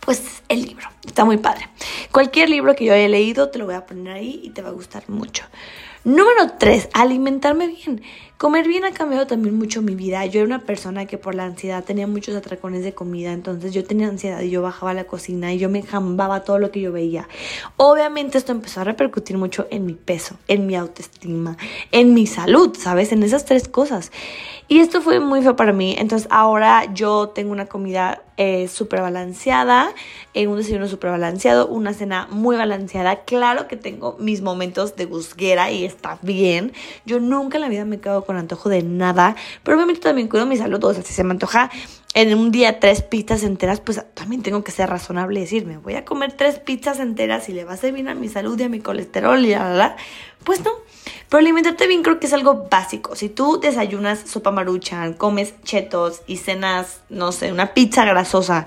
pues 0.07 0.41
el 0.47 0.61
libro. 0.61 0.87
Está 1.05 1.25
muy 1.25 1.35
padre. 1.35 1.67
Cualquier 2.13 2.49
libro 2.49 2.77
que 2.77 2.85
yo 2.85 2.93
haya 2.93 3.09
leído 3.09 3.49
te 3.49 3.59
lo 3.59 3.65
voy 3.65 3.75
a 3.75 3.85
poner 3.85 4.13
ahí 4.13 4.39
y 4.41 4.51
te 4.51 4.61
va 4.61 4.69
a 4.69 4.71
gustar 4.71 5.03
mucho. 5.09 5.43
Número 6.05 6.53
3, 6.57 6.87
alimentarme 6.93 7.67
bien. 7.67 8.01
Comer 8.37 8.69
bien 8.69 8.85
ha 8.85 8.93
cambiado 8.93 9.27
también 9.27 9.57
mucho 9.57 9.81
mi 9.81 9.95
vida. 9.95 10.25
Yo 10.25 10.39
era 10.39 10.45
una 10.45 10.63
persona 10.63 11.07
que 11.07 11.17
por 11.17 11.35
la 11.35 11.43
ansiedad 11.43 11.83
tenía 11.83 12.07
muchos 12.07 12.37
atracones 12.37 12.85
de 12.85 12.93
comida, 12.93 13.33
entonces 13.33 13.73
yo 13.73 13.83
tenía 13.83 14.07
ansiedad 14.07 14.39
y 14.39 14.49
yo 14.49 14.61
bajaba 14.61 14.91
a 14.91 14.93
la 14.93 15.03
cocina 15.03 15.53
y 15.53 15.57
yo 15.57 15.67
me 15.67 15.81
jambaba 15.81 16.45
todo 16.45 16.57
lo 16.57 16.71
que 16.71 16.79
yo 16.79 16.93
veía. 16.93 17.27
Obviamente 17.75 18.37
esto 18.37 18.53
empezó 18.53 18.79
a 18.79 18.83
repercutir 18.85 19.37
mucho 19.37 19.67
en 19.71 19.85
mi 19.85 19.95
peso, 19.95 20.37
en 20.47 20.67
mi 20.67 20.75
autoestima, 20.75 21.57
en 21.91 22.13
mi 22.13 22.27
salud, 22.27 22.77
¿sabes? 22.79 23.11
En 23.11 23.23
esas 23.23 23.43
tres 23.43 23.67
cosas. 23.67 24.13
Y 24.69 24.79
esto 24.79 25.01
fue 25.01 25.21
muy 25.21 25.41
feo 25.41 25.55
para 25.55 25.71
mí. 25.71 25.95
Entonces 25.97 26.27
ahora 26.29 26.93
yo 26.93 27.29
tengo 27.29 27.53
una 27.53 27.67
comida 27.67 28.21
eh, 28.35 28.67
súper 28.67 29.01
balanceada, 29.01 29.93
eh, 30.33 30.47
un 30.47 30.57
desayuno 30.57 30.87
súper 30.87 31.11
balanceado, 31.11 31.67
una 31.67 31.93
cena 31.93 32.27
muy 32.29 32.57
balanceada. 32.57 33.23
Claro 33.23 33.69
que 33.69 33.77
tengo 33.77 34.17
mis 34.19 34.41
momentos 34.41 34.97
de 34.97 35.05
busguera 35.05 35.71
y 35.71 35.85
está 35.85 36.19
bien. 36.21 36.73
Yo 37.05 37.21
nunca 37.21 37.57
en 37.57 37.61
la 37.61 37.69
vida 37.69 37.85
me 37.85 38.01
quedo 38.01 38.25
con 38.25 38.35
antojo 38.35 38.67
de 38.67 38.83
nada, 38.83 39.37
pero 39.63 39.77
obviamente 39.77 40.01
también 40.01 40.27
cuido 40.27 40.45
mi 40.45 40.57
salud. 40.57 40.83
O 40.83 40.93
sea, 40.93 41.01
si 41.01 41.13
se 41.13 41.23
me 41.23 41.31
antoja 41.31 41.71
en 42.13 42.37
un 42.37 42.51
día 42.51 42.81
tres 42.81 43.03
pizzas 43.03 43.43
enteras, 43.43 43.79
pues 43.79 44.03
también 44.15 44.43
tengo 44.43 44.65
que 44.65 44.71
ser 44.73 44.89
razonable 44.89 45.39
y 45.39 45.43
decirme, 45.43 45.77
voy 45.77 45.95
a 45.95 46.03
comer 46.03 46.33
tres 46.33 46.59
pizzas 46.59 46.99
enteras 46.99 47.47
y 47.47 47.53
le 47.53 47.63
va 47.63 47.71
a 47.71 47.75
hacer 47.75 47.93
bien 47.93 48.09
a 48.09 48.15
mi 48.15 48.27
salud 48.27 48.59
y 48.59 48.63
a 48.63 48.69
mi 48.69 48.81
colesterol 48.81 49.45
y 49.45 49.51
la, 49.51 49.69
la, 49.69 49.75
la. 49.75 49.95
Pues 50.43 50.61
no. 50.65 50.71
Pero 51.29 51.39
alimentarte 51.39 51.87
bien 51.87 52.03
creo 52.03 52.19
que 52.19 52.27
es 52.27 52.33
algo 52.33 52.67
básico. 52.69 53.15
Si 53.15 53.29
tú 53.29 53.59
desayunas 53.59 54.19
sopa 54.19 54.51
maruchan, 54.51 55.13
comes 55.13 55.53
chetos 55.63 56.21
y 56.27 56.37
cenas, 56.37 57.01
no 57.09 57.31
sé, 57.31 57.51
una 57.51 57.73
pizza 57.73 58.05
grasosa 58.05 58.65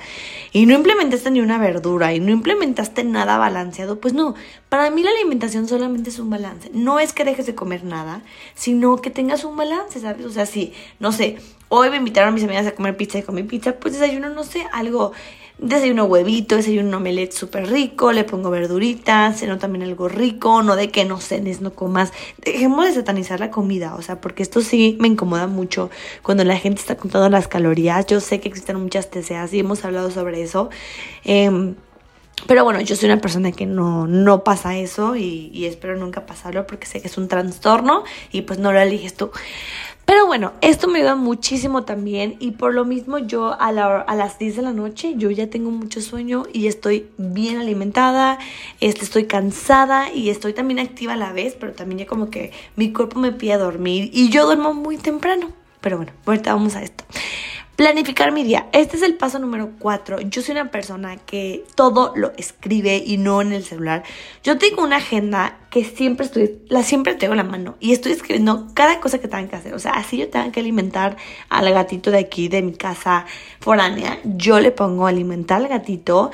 y 0.53 0.67
no 0.67 0.75
implementaste 0.75 1.31
ni 1.31 1.41
una 1.41 1.59
verdura 1.59 2.13
y 2.13 2.21
no 2.21 2.31
implementaste 2.31 3.05
nada 3.05 3.39
balanceado, 3.39 4.01
pues 4.01 4.15
no. 4.15 4.35
Para 4.69 4.91
mí 4.91 5.03
la 5.03 5.11
alimentación 5.11 5.69
solamente 5.69 6.11
es 6.11 6.19
un 6.19 6.31
balance. 6.31 6.71
No 6.73 7.01
es 7.01 7.13
que 7.13 7.25
dejes 7.25 7.47
de 7.47 7.55
comer 7.55 7.85
nada, 7.85 8.23
sino 8.55 8.97
que 8.97 9.11
tengas 9.11 9.45
un 9.45 9.57
balance, 9.57 10.01
¿sabes? 10.01 10.27
O 10.27 10.31
sea, 10.31 10.47
si, 10.47 10.73
no 10.99 11.13
sé, 11.13 11.39
hoy 11.69 11.91
me 11.91 11.97
invitaron 11.97 12.31
a 12.31 12.33
mis 12.33 12.45
amigas 12.45 12.67
a 12.67 12.73
comer 12.73 12.97
pizza 12.97 13.19
y 13.19 13.23
comí 13.23 13.43
pizza, 13.43 13.73
pues 13.77 13.95
desayuno, 13.95 14.29
no 14.31 14.45
sé, 14.45 14.67
algo 14.73 15.13
desayuno 15.61 16.05
huevito, 16.05 16.57
desayuno 16.57 16.89
un 16.89 16.95
omelette 16.95 17.33
súper 17.33 17.71
rico, 17.71 18.13
le 18.13 18.25
pongo 18.25 18.51
verduritas, 18.51 19.39
ceno 19.39 19.59
también 19.59 19.85
algo 19.85 20.09
rico, 20.09 20.63
no 20.63 20.75
de 20.75 20.91
que 20.91 21.05
no 21.05 21.19
cenes, 21.21 21.61
no 21.61 21.73
comas. 21.75 22.13
Dejemos 22.39 22.87
de 22.87 22.95
satanizar 22.95 23.41
la 23.41 23.51
comida, 23.51 23.95
o 23.95 24.03
sea, 24.03 24.21
porque 24.21 24.43
esto 24.43 24.63
sí 24.63 24.97
me 25.01 25.09
incomoda 25.09 25.47
mucho 25.47 25.91
cuando 26.23 26.45
la 26.45 26.57
gente 26.57 26.81
está 26.81 26.97
contando 26.97 27.29
las 27.29 27.47
calorías. 27.49 28.07
Yo 28.07 28.21
sé 28.21 28.41
que 28.41 28.49
existen 28.49 28.81
muchas 28.81 29.11
TCAs 29.11 29.53
y 29.53 29.61
hemos 29.61 29.85
hablado 29.85 30.11
sobre 30.11 30.43
eso. 30.43 30.71
Eh, 31.25 31.75
pero 32.47 32.65
bueno, 32.65 32.81
yo 32.81 32.97
soy 32.97 33.11
una 33.11 33.21
persona 33.21 33.53
que 33.53 33.67
no, 33.67 34.07
no 34.07 34.45
pasa 34.45 34.77
eso 34.77 35.17
y, 35.17 35.65
espero 35.67 35.97
nunca 35.97 36.27
pasarlo 36.27 36.67
porque 36.67 36.87
sé 36.87 37.01
que 37.01 37.09
es 37.09 37.19
un 37.19 37.29
trastorno 37.29 38.05
y 38.33 38.43
pues 38.43 38.59
no 38.59 38.73
lo 38.73 38.81
eliges 38.81 39.15
tú. 39.15 39.31
Pero 40.05 40.27
bueno, 40.27 40.53
esto 40.61 40.89
me 40.89 40.99
ayuda 40.99 41.15
muchísimo 41.15 41.85
también 41.85 42.37
y 42.41 42.53
por 42.53 42.75
lo 42.75 42.85
mismo 42.85 43.19
yo 43.19 43.53
a, 43.53 43.69
a 43.69 44.15
las 44.17 44.39
10 44.39 44.57
de 44.57 44.63
la 44.63 44.73
noche 44.73 45.15
yo 45.17 45.31
ya 45.31 45.49
tengo 45.49 45.71
mucho 45.71 46.01
sueño 46.01 46.45
y 46.53 46.67
estoy 46.67 47.07
bien 47.17 47.59
alimentada, 47.59 48.39
este, 48.81 49.05
estoy 49.05 49.27
cansada 49.27 50.13
y 50.13 50.31
estoy 50.31 50.53
también 50.53 50.81
activa 50.81 51.13
a 51.13 51.17
la 51.17 51.33
vez, 51.33 51.57
pero 51.59 51.73
también 51.75 52.01
ya 52.01 52.07
como 52.07 52.29
que 52.29 52.53
mi 52.75 52.93
cuerpo 52.93 53.21
me 53.21 53.31
pide 53.31 53.57
dormir 53.57 54.11
y 54.13 54.31
yo 54.31 54.47
duermo 54.47 54.75
muy 54.75 54.97
temprano. 54.97 55.53
Pero 55.81 55.97
bueno, 55.97 56.13
ahorita 56.27 56.53
vamos 56.53 56.77
a 56.77 56.83
esto. 56.83 57.05
Planificar 57.81 58.31
mi 58.31 58.45
día. 58.45 58.69
Este 58.73 58.99
es 58.99 59.03
el 59.03 59.15
paso 59.15 59.39
número 59.39 59.71
cuatro. 59.79 60.21
Yo 60.21 60.43
soy 60.43 60.53
una 60.53 60.71
persona 60.71 61.17
que 61.17 61.65
todo 61.77 62.13
lo 62.15 62.31
escribe 62.37 63.03
y 63.07 63.17
no 63.17 63.41
en 63.41 63.55
el 63.55 63.65
celular. 63.65 64.03
Yo 64.45 64.59
tengo 64.59 64.85
una 64.85 64.97
agenda 64.97 65.57
que 65.71 65.83
siempre 65.87 66.27
estoy, 66.27 66.59
la 66.69 66.83
siempre 66.83 67.15
tengo 67.15 67.33
en 67.33 67.39
la 67.39 67.45
mano 67.45 67.77
y 67.81 67.93
estoy 67.93 68.13
escribiendo 68.13 68.67
cada 68.75 69.01
cosa 69.01 69.19
que 69.19 69.29
tengo 69.29 69.49
que 69.49 69.57
hacer. 69.57 69.73
O 69.73 69.79
sea, 69.79 69.93
así 69.93 70.19
yo 70.19 70.29
tengo 70.29 70.53
que 70.53 70.61
alimentar 70.61 71.17
al 71.49 71.73
gatito 71.73 72.11
de 72.11 72.19
aquí, 72.19 72.49
de 72.49 72.61
mi 72.61 72.75
casa 72.75 73.25
foránea. 73.61 74.19
Yo 74.25 74.61
le 74.61 74.73
pongo 74.73 75.07
alimentar 75.07 75.63
al 75.63 75.69
gatito 75.69 76.31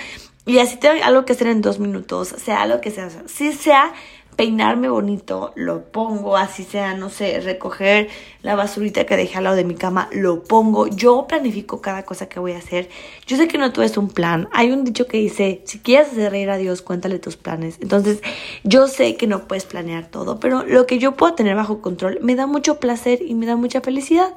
y 0.46 0.58
así 0.58 0.78
tengo 0.78 1.00
algo 1.04 1.24
que 1.24 1.34
hacer 1.34 1.46
en 1.46 1.62
dos 1.62 1.78
minutos, 1.78 2.34
sea 2.44 2.66
lo 2.66 2.80
que 2.80 2.90
sea. 2.90 3.08
Si 3.26 3.52
sea 3.52 3.92
peinarme 4.36 4.88
bonito, 4.88 5.52
lo 5.56 5.84
pongo, 5.84 6.36
así 6.36 6.62
sea, 6.62 6.94
no 6.94 7.08
sé, 7.08 7.40
recoger 7.40 8.08
la 8.42 8.54
basurita 8.54 9.04
que 9.06 9.16
dejé 9.16 9.38
al 9.38 9.44
lado 9.44 9.56
de 9.56 9.64
mi 9.64 9.74
cama, 9.74 10.08
lo 10.12 10.44
pongo. 10.44 10.86
Yo 10.86 11.26
planifico 11.26 11.80
cada 11.80 12.04
cosa 12.04 12.28
que 12.28 12.38
voy 12.38 12.52
a 12.52 12.58
hacer. 12.58 12.88
Yo 13.26 13.36
sé 13.36 13.48
que 13.48 13.58
no 13.58 13.72
todo 13.72 13.84
es 13.84 13.96
un 13.96 14.08
plan. 14.08 14.48
Hay 14.52 14.70
un 14.70 14.84
dicho 14.84 15.06
que 15.06 15.16
dice, 15.16 15.62
si 15.64 15.80
quieres 15.80 16.12
hacer 16.12 16.30
reír 16.30 16.50
a 16.50 16.58
Dios, 16.58 16.82
cuéntale 16.82 17.18
tus 17.18 17.36
planes. 17.36 17.78
Entonces, 17.80 18.20
yo 18.62 18.86
sé 18.86 19.16
que 19.16 19.26
no 19.26 19.48
puedes 19.48 19.64
planear 19.64 20.06
todo, 20.06 20.38
pero 20.38 20.64
lo 20.64 20.86
que 20.86 20.98
yo 20.98 21.16
puedo 21.16 21.34
tener 21.34 21.56
bajo 21.56 21.80
control 21.80 22.18
me 22.22 22.36
da 22.36 22.46
mucho 22.46 22.78
placer 22.78 23.20
y 23.22 23.34
me 23.34 23.46
da 23.46 23.56
mucha 23.56 23.80
felicidad. 23.80 24.34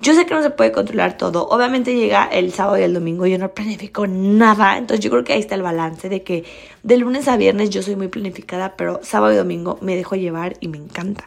Yo 0.00 0.14
sé 0.14 0.26
que 0.26 0.34
no 0.34 0.42
se 0.42 0.50
puede 0.50 0.70
controlar 0.70 1.16
todo. 1.16 1.48
Obviamente 1.48 1.96
llega 1.96 2.26
el 2.26 2.52
sábado 2.52 2.78
y 2.78 2.82
el 2.82 2.94
domingo, 2.94 3.26
yo 3.26 3.38
no 3.38 3.48
planifico 3.48 4.06
nada. 4.06 4.78
Entonces, 4.78 5.02
yo 5.02 5.10
creo 5.10 5.24
que 5.24 5.32
ahí 5.32 5.40
está 5.40 5.56
el 5.56 5.62
balance 5.62 6.08
de 6.08 6.22
que 6.22 6.44
de 6.84 6.96
lunes 6.96 7.26
a 7.26 7.36
viernes 7.36 7.70
yo 7.70 7.82
soy 7.82 7.96
muy 7.96 8.08
planificada, 8.08 8.76
pero 8.76 9.00
sábado 9.02 9.34
y 9.34 9.37
domingo 9.38 9.78
me 9.80 9.96
dejo 9.96 10.16
llevar 10.16 10.56
y 10.60 10.68
me 10.68 10.78
encanta. 10.78 11.24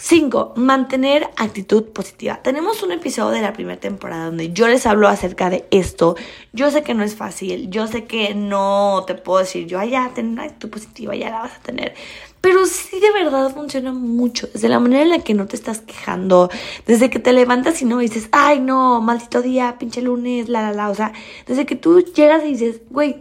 5. 0.00 0.52
Mantener 0.54 1.28
actitud 1.36 1.82
positiva. 1.86 2.40
Tenemos 2.40 2.84
un 2.84 2.92
episodio 2.92 3.30
de 3.30 3.42
la 3.42 3.52
primera 3.52 3.80
temporada 3.80 4.26
donde 4.26 4.52
yo 4.52 4.68
les 4.68 4.86
hablo 4.86 5.08
acerca 5.08 5.50
de 5.50 5.66
esto. 5.72 6.14
Yo 6.52 6.70
sé 6.70 6.84
que 6.84 6.94
no 6.94 7.02
es 7.02 7.16
fácil, 7.16 7.68
yo 7.68 7.88
sé 7.88 8.04
que 8.04 8.32
no 8.36 9.02
te 9.08 9.16
puedo 9.16 9.40
decir 9.40 9.66
yo, 9.66 9.80
ay, 9.80 9.90
ya, 9.90 10.12
ten 10.14 10.28
una 10.28 10.44
actitud 10.44 10.70
positiva, 10.70 11.16
ya 11.16 11.30
la 11.30 11.40
vas 11.40 11.56
a 11.56 11.60
tener. 11.60 11.94
Pero 12.40 12.64
sí 12.66 13.00
de 13.00 13.10
verdad 13.10 13.52
funciona 13.52 13.92
mucho, 13.92 14.48
desde 14.52 14.68
la 14.68 14.78
manera 14.78 15.02
en 15.02 15.08
la 15.08 15.18
que 15.18 15.34
no 15.34 15.46
te 15.46 15.56
estás 15.56 15.80
quejando, 15.80 16.48
desde 16.86 17.10
que 17.10 17.18
te 17.18 17.32
levantas 17.32 17.82
y 17.82 17.84
no 17.84 17.98
dices, 17.98 18.28
ay 18.30 18.60
no, 18.60 19.00
maldito 19.00 19.42
día, 19.42 19.76
pinche 19.80 20.00
lunes, 20.00 20.48
la 20.48 20.62
la 20.62 20.72
la, 20.72 20.90
o 20.90 20.94
sea, 20.94 21.12
desde 21.48 21.66
que 21.66 21.74
tú 21.74 22.00
llegas 22.00 22.44
y 22.44 22.52
dices, 22.52 22.82
güey, 22.90 23.20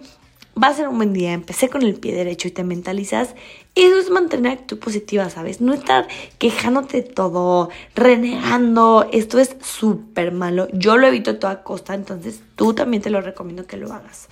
va 0.61 0.67
a 0.67 0.73
ser 0.73 0.87
un 0.87 0.97
buen 0.97 1.13
día, 1.13 1.33
empecé 1.33 1.69
con 1.69 1.83
el 1.83 1.95
pie 1.95 2.13
derecho 2.13 2.47
y 2.47 2.51
te 2.51 2.63
mentalizas, 2.63 3.35
eso 3.75 3.97
es 3.99 4.09
mantener 4.09 4.53
actitud 4.53 4.79
positiva, 4.79 5.29
¿sabes? 5.29 5.61
No 5.61 5.73
estar 5.73 6.07
quejándote 6.39 7.01
de 7.01 7.09
todo, 7.09 7.69
renegando, 7.95 9.07
esto 9.11 9.39
es 9.39 9.55
súper 9.61 10.31
malo, 10.31 10.67
yo 10.73 10.97
lo 10.97 11.07
evito 11.07 11.31
a 11.31 11.39
toda 11.39 11.63
costa, 11.63 11.93
entonces 11.93 12.41
tú 12.55 12.73
también 12.73 13.03
te 13.03 13.09
lo 13.09 13.21
recomiendo 13.21 13.65
que 13.65 13.77
lo 13.77 13.93
hagas. 13.93 14.29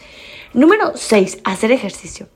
Número 0.53 0.93
6, 0.95 1.39
hacer 1.43 1.71
ejercicio. 1.71 2.27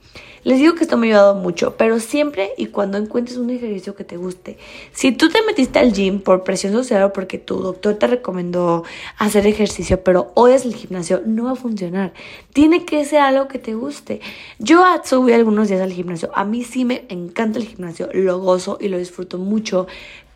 Les 0.44 0.60
digo 0.60 0.76
que 0.76 0.84
esto 0.84 0.98
me 0.98 1.08
ha 1.08 1.10
ayudado 1.10 1.36
mucho, 1.36 1.76
pero 1.78 2.00
siempre 2.00 2.52
y 2.58 2.68
cuando 2.68 2.98
encuentres 2.98 3.38
un 3.38 3.50
ejercicio 3.50 3.96
que 3.96 4.04
te 4.04 4.18
guste. 4.18 4.58
Si 4.92 5.12
tú 5.12 5.30
te 5.30 5.42
metiste 5.44 5.80
al 5.80 5.94
gym 5.94 6.22
por 6.22 6.44
presión 6.44 6.74
social 6.74 7.04
o 7.04 7.14
porque 7.14 7.38
tu 7.38 7.58
doctor 7.58 7.96
te 7.96 8.08
recomendó 8.08 8.84
hacer 9.18 9.48
ejercicio, 9.48 10.04
pero 10.04 10.32
odias 10.36 10.66
el 10.66 10.76
gimnasio, 10.76 11.22
no 11.26 11.46
va 11.46 11.52
a 11.52 11.56
funcionar. 11.56 12.14
Tiene 12.54 12.86
que 12.86 13.04
ser 13.06 13.20
algo 13.20 13.48
que 13.48 13.60
te 13.60 13.74
guste. 13.74 14.22
Yo 14.60 14.84
subí 15.04 15.34
algunos 15.34 15.68
días 15.68 15.82
al 15.82 15.92
gimnasio. 15.92 16.32
A 16.34 16.46
mí 16.46 16.64
sí 16.64 16.86
me 16.86 17.06
encanta 17.10 17.60
el 17.60 17.66
gimnasio, 17.66 18.10
lo 18.14 18.40
gozo 18.40 18.78
y 18.80 18.88
lo 18.88 18.98
disfruto 18.98 19.38
mucho, 19.38 19.88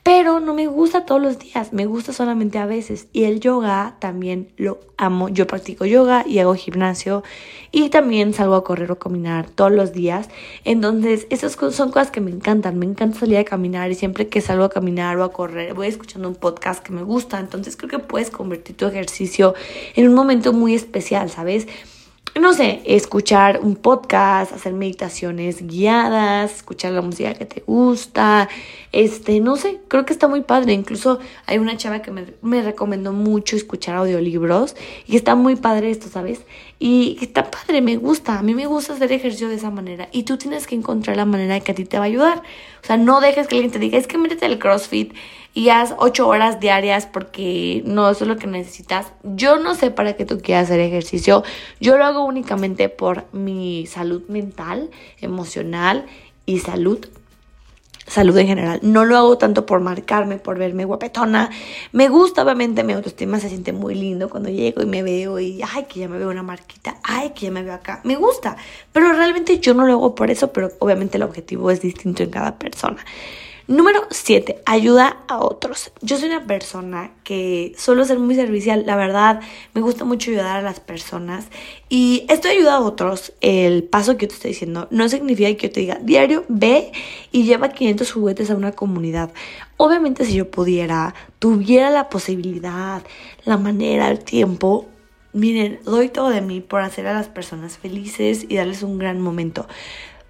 pero 0.03 0.41
no 0.41 0.53
me 0.53 0.67
gusta 0.67 1.05
todos 1.05 1.21
los 1.21 1.39
días, 1.39 1.71
me 1.71 1.85
gusta 1.85 2.11
solamente 2.11 2.57
a 2.57 2.65
veces. 2.65 3.07
Y 3.13 3.23
el 3.23 3.39
yoga 3.39 3.95
también 3.99 4.51
lo 4.57 4.81
amo. 4.97 5.29
Yo 5.29 5.47
practico 5.47 5.85
yoga 5.85 6.25
y 6.27 6.39
hago 6.39 6.55
gimnasio 6.55 7.23
y 7.71 7.87
también 7.87 8.33
salgo 8.33 8.55
a 8.55 8.65
correr 8.65 8.91
o 8.91 8.99
caminar 8.99 9.49
todos 9.49 9.71
los 9.71 9.93
días. 9.93 10.29
Entonces, 10.65 11.25
esas 11.29 11.53
son 11.53 11.89
cosas 11.89 12.11
que 12.11 12.19
me 12.19 12.31
encantan. 12.31 12.77
Me 12.79 12.85
encanta 12.85 13.19
salir 13.19 13.37
a 13.37 13.45
caminar 13.45 13.91
y 13.91 13.95
siempre 13.95 14.27
que 14.27 14.41
salgo 14.41 14.65
a 14.65 14.69
caminar 14.69 15.17
o 15.17 15.23
a 15.23 15.31
correr, 15.31 15.73
voy 15.73 15.87
escuchando 15.87 16.27
un 16.27 16.35
podcast 16.35 16.83
que 16.83 16.91
me 16.91 17.03
gusta. 17.03 17.39
Entonces, 17.39 17.77
creo 17.77 17.89
que 17.89 17.99
puedes 17.99 18.29
convertir 18.29 18.75
tu 18.75 18.85
ejercicio 18.85 19.55
en 19.95 20.09
un 20.09 20.15
momento 20.15 20.51
muy 20.51 20.75
especial, 20.75 21.29
¿sabes? 21.29 21.65
No 22.41 22.53
sé, 22.53 22.81
escuchar 22.85 23.59
un 23.61 23.75
podcast, 23.75 24.53
hacer 24.53 24.73
meditaciones 24.73 25.67
guiadas, 25.67 26.55
escuchar 26.55 26.91
la 26.91 27.01
música 27.01 27.35
que 27.35 27.45
te 27.45 27.61
gusta, 27.61 28.49
este, 28.91 29.39
no 29.39 29.55
sé, 29.55 29.79
creo 29.87 30.03
que 30.05 30.13
está 30.13 30.27
muy 30.27 30.41
padre. 30.41 30.73
Incluso 30.73 31.19
hay 31.45 31.59
una 31.59 31.77
chava 31.77 32.01
que 32.01 32.09
me, 32.09 32.25
me 32.41 32.63
recomendó 32.63 33.13
mucho 33.13 33.55
escuchar 33.55 33.95
audiolibros 33.95 34.75
y 35.05 35.15
está 35.15 35.35
muy 35.35 35.55
padre 35.55 35.91
esto, 35.91 36.09
¿sabes? 36.09 36.41
Y 36.79 37.17
está 37.21 37.51
padre, 37.51 37.81
me 37.81 37.97
gusta, 37.97 38.39
a 38.39 38.41
mí 38.41 38.55
me 38.55 38.65
gusta 38.65 38.93
hacer 38.93 39.11
ejercicio 39.11 39.47
de 39.47 39.55
esa 39.55 39.69
manera 39.69 40.09
y 40.11 40.23
tú 40.23 40.37
tienes 40.37 40.65
que 40.65 40.73
encontrar 40.73 41.17
la 41.17 41.25
manera 41.25 41.59
que 41.59 41.71
a 41.71 41.75
ti 41.75 41.85
te 41.85 41.97
va 41.97 42.05
a 42.05 42.07
ayudar. 42.07 42.39
O 42.83 42.85
sea, 42.85 42.97
no 42.97 43.21
dejes 43.21 43.47
que 43.47 43.55
alguien 43.55 43.71
te 43.71 43.79
diga, 43.79 43.99
es 43.99 44.07
que 44.07 44.17
métete 44.17 44.47
al 44.47 44.57
CrossFit 44.57 45.13
y 45.53 45.69
haz 45.69 45.93
ocho 45.97 46.27
horas 46.27 46.59
diarias 46.59 47.05
porque 47.05 47.83
no, 47.85 48.09
eso 48.09 48.23
es 48.23 48.27
lo 48.27 48.37
que 48.37 48.47
necesitas. 48.47 49.13
Yo 49.23 49.57
no 49.57 49.75
sé 49.75 49.91
para 49.91 50.13
qué 50.13 50.25
tú 50.25 50.39
quieras 50.39 50.65
hacer 50.65 50.79
ejercicio. 50.79 51.43
Yo 51.79 51.97
lo 51.97 52.05
hago 52.05 52.23
únicamente 52.25 52.89
por 52.89 53.25
mi 53.31 53.85
salud 53.85 54.23
mental, 54.27 54.89
emocional 55.21 56.05
y 56.45 56.59
salud 56.59 57.07
salud 58.05 58.37
en 58.37 58.47
general. 58.47 58.79
No 58.83 59.05
lo 59.05 59.17
hago 59.17 59.37
tanto 59.37 59.65
por 59.65 59.79
marcarme, 59.79 60.37
por 60.37 60.57
verme 60.57 60.85
guapetona. 60.85 61.49
Me 61.91 62.09
gusta, 62.09 62.43
obviamente, 62.43 62.83
mi 62.83 62.93
autoestima 62.93 63.39
se 63.39 63.49
siente 63.49 63.71
muy 63.71 63.95
lindo 63.95 64.29
cuando 64.29 64.49
llego 64.49 64.81
y 64.81 64.85
me 64.85 65.03
veo 65.03 65.39
y, 65.39 65.61
ay, 65.73 65.85
que 65.85 66.01
ya 66.01 66.09
me 66.09 66.17
veo 66.17 66.29
una 66.29 66.43
marquita, 66.43 66.97
ay, 67.03 67.31
que 67.31 67.45
ya 67.45 67.51
me 67.51 67.63
veo 67.63 67.73
acá. 67.73 68.01
Me 68.03 68.15
gusta, 68.15 68.57
pero 68.91 69.13
realmente 69.13 69.59
yo 69.59 69.73
no 69.73 69.85
lo 69.85 69.93
hago 69.93 70.15
por 70.15 70.31
eso, 70.31 70.51
pero 70.51 70.71
obviamente 70.79 71.17
el 71.17 71.23
objetivo 71.23 71.71
es 71.71 71.81
distinto 71.81 72.23
en 72.23 72.29
cada 72.29 72.57
persona. 72.57 73.03
Número 73.67 74.01
7. 74.09 74.61
Ayuda 74.65 75.23
a 75.29 75.37
otros. 75.37 75.93
Yo 76.01 76.17
soy 76.17 76.27
una 76.27 76.45
persona 76.45 77.11
que 77.23 77.73
suelo 77.77 78.03
ser 78.03 78.19
muy 78.19 78.35
servicial. 78.35 78.83
La 78.85 78.97
verdad, 78.97 79.39
me 79.73 79.79
gusta 79.79 80.03
mucho 80.03 80.31
ayudar 80.31 80.57
a 80.57 80.61
las 80.61 80.81
personas. 80.81 81.47
Y 81.87 82.25
esto 82.27 82.49
ayuda 82.49 82.75
a 82.75 82.81
otros. 82.81 83.31
El 83.39 83.85
paso 83.85 84.17
que 84.17 84.25
yo 84.25 84.27
te 84.27 84.35
estoy 84.35 84.51
diciendo 84.51 84.89
no 84.91 85.07
significa 85.07 85.47
que 85.55 85.67
yo 85.67 85.71
te 85.71 85.79
diga, 85.79 85.97
diario, 86.01 86.43
ve 86.49 86.91
y 87.31 87.43
lleva 87.43 87.69
500 87.69 88.11
juguetes 88.11 88.51
a 88.51 88.55
una 88.55 88.73
comunidad. 88.73 89.31
Obviamente 89.77 90.25
si 90.25 90.33
yo 90.33 90.51
pudiera, 90.51 91.15
tuviera 91.39 91.89
la 91.89 92.09
posibilidad, 92.09 93.01
la 93.45 93.57
manera, 93.57 94.09
el 94.09 94.19
tiempo, 94.19 94.87
miren, 95.31 95.79
doy 95.83 96.09
todo 96.09 96.29
de 96.29 96.41
mí 96.41 96.61
por 96.61 96.81
hacer 96.81 97.07
a 97.07 97.13
las 97.13 97.27
personas 97.27 97.77
felices 97.77 98.45
y 98.47 98.57
darles 98.57 98.83
un 98.83 98.97
gran 98.97 99.19
momento. 99.19 99.67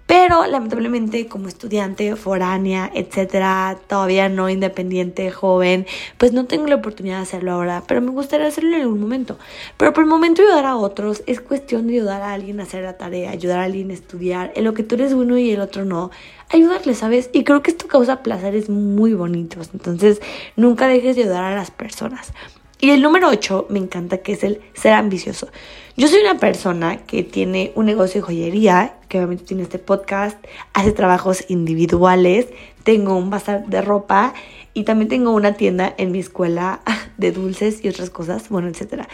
Pero 0.06 0.46
lamentablemente 0.46 1.28
como 1.28 1.48
estudiante, 1.48 2.14
foránea, 2.16 2.90
etcétera, 2.94 3.78
todavía 3.86 4.28
no 4.28 4.50
independiente, 4.50 5.30
joven, 5.30 5.86
pues 6.18 6.32
no 6.32 6.44
tengo 6.44 6.66
la 6.66 6.74
oportunidad 6.76 7.16
de 7.16 7.22
hacerlo 7.22 7.52
ahora, 7.52 7.82
pero 7.86 8.02
me 8.02 8.10
gustaría 8.10 8.46
hacerlo 8.46 8.76
en 8.76 8.82
algún 8.82 9.00
momento. 9.00 9.38
Pero 9.78 9.94
por 9.94 10.04
el 10.04 10.10
momento 10.10 10.42
ayudar 10.42 10.66
a 10.66 10.76
otros 10.76 11.22
es 11.26 11.40
cuestión 11.40 11.86
de 11.86 11.94
ayudar 11.94 12.20
a 12.20 12.34
alguien 12.34 12.60
a 12.60 12.64
hacer 12.64 12.84
la 12.84 12.98
tarea, 12.98 13.30
ayudar 13.30 13.60
a 13.60 13.64
alguien 13.64 13.90
a 13.90 13.94
estudiar, 13.94 14.52
en 14.54 14.64
lo 14.64 14.74
que 14.74 14.82
tú 14.82 14.96
eres 14.96 15.14
uno 15.14 15.38
y 15.38 15.50
el 15.50 15.60
otro 15.60 15.86
no, 15.86 16.10
ayudarle, 16.50 16.94
¿sabes? 16.94 17.30
Y 17.32 17.44
creo 17.44 17.62
que 17.62 17.70
esto 17.70 17.88
causa 17.88 18.22
placeres 18.22 18.68
muy 18.68 19.14
bonitos, 19.14 19.70
entonces 19.72 20.20
nunca 20.56 20.86
dejes 20.86 21.16
de 21.16 21.22
ayudar 21.22 21.44
a 21.44 21.54
las 21.54 21.70
personas. 21.70 22.34
Y 22.78 22.90
el 22.90 23.00
número 23.00 23.28
8 23.28 23.68
me 23.70 23.78
encanta 23.78 24.18
que 24.18 24.32
es 24.32 24.44
el 24.44 24.60
ser 24.74 24.92
ambicioso. 24.92 25.48
Yo 25.96 26.08
soy 26.08 26.22
una 26.22 26.40
persona 26.40 26.96
que 27.06 27.22
tiene 27.22 27.70
un 27.76 27.86
negocio 27.86 28.20
de 28.20 28.22
joyería, 28.22 28.94
que 29.08 29.18
obviamente 29.18 29.44
tiene 29.44 29.62
este 29.62 29.78
podcast, 29.78 30.36
hace 30.72 30.90
trabajos 30.90 31.44
individuales, 31.46 32.48
tengo 32.82 33.16
un 33.16 33.30
bazar 33.30 33.66
de 33.66 33.80
ropa 33.80 34.34
y 34.72 34.82
también 34.82 35.08
tengo 35.08 35.30
una 35.30 35.52
tienda 35.52 35.94
en 35.96 36.10
mi 36.10 36.18
escuela 36.18 36.80
de 37.16 37.30
dulces 37.30 37.84
y 37.84 37.88
otras 37.88 38.10
cosas, 38.10 38.48
bueno, 38.48 38.66
etcétera. 38.66 39.08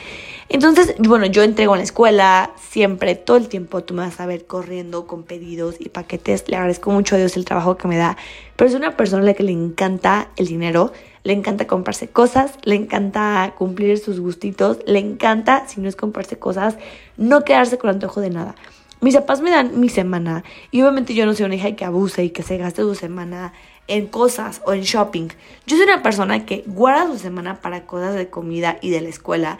Entonces, 0.49 0.94
bueno, 0.99 1.26
yo 1.26 1.42
entrego 1.42 1.75
en 1.75 1.80
la 1.80 1.84
escuela 1.84 2.52
siempre, 2.70 3.14
todo 3.14 3.37
el 3.37 3.49
tiempo, 3.49 3.84
tú 3.84 3.92
me 3.92 4.00
vas 4.00 4.18
a 4.18 4.25
ver 4.25 4.46
corriendo 4.46 5.06
con 5.06 5.25
pedidos 5.25 5.76
y 5.78 5.90
paquetes. 5.90 6.44
Le 6.49 6.56
agradezco 6.56 6.90
mucho 6.92 7.14
a 7.14 7.18
Dios 7.18 7.37
el 7.37 7.44
trabajo 7.44 7.76
que 7.76 7.88
me 7.88 7.99
da, 7.99 8.16
pero 8.56 8.70
es 8.70 8.75
una 8.75 8.96
persona 8.96 9.22
a 9.22 9.26
la 9.26 9.34
que 9.34 9.42
le 9.42 9.52
encanta 9.52 10.30
el 10.37 10.46
dinero, 10.46 10.94
le 11.24 11.32
encanta 11.32 11.66
comprarse 11.66 12.08
cosas, 12.08 12.54
le 12.62 12.74
encanta 12.74 13.54
cumplir 13.56 13.98
sus 13.98 14.20
gustitos, 14.20 14.78
le 14.86 14.98
encanta, 14.98 15.66
si 15.68 15.80
no 15.80 15.88
es 15.88 15.96
comprarse 15.96 16.38
cosas, 16.38 16.76
no 17.16 17.44
quedarse 17.44 17.78
con 17.78 17.90
antojo 17.90 18.20
de 18.20 18.30
nada. 18.30 18.54
Mis 19.00 19.14
papás 19.14 19.40
me 19.40 19.50
dan 19.50 19.80
mi 19.80 19.88
semana 19.88 20.44
y 20.70 20.82
obviamente 20.82 21.14
yo 21.14 21.24
no 21.24 21.34
soy 21.34 21.46
una 21.46 21.54
hija 21.54 21.74
que 21.74 21.86
abuse 21.86 22.22
y 22.24 22.30
que 22.30 22.42
se 22.42 22.58
gaste 22.58 22.82
su 22.82 22.94
semana 22.94 23.54
en 23.86 24.06
cosas 24.06 24.60
o 24.66 24.72
en 24.72 24.82
shopping. 24.82 25.28
Yo 25.66 25.76
soy 25.76 25.84
una 25.84 26.02
persona 26.02 26.44
que 26.44 26.64
guarda 26.66 27.06
su 27.06 27.18
semana 27.18 27.60
para 27.60 27.86
cosas 27.86 28.14
de 28.14 28.28
comida 28.28 28.78
y 28.82 28.90
de 28.90 29.00
la 29.00 29.08
escuela, 29.08 29.58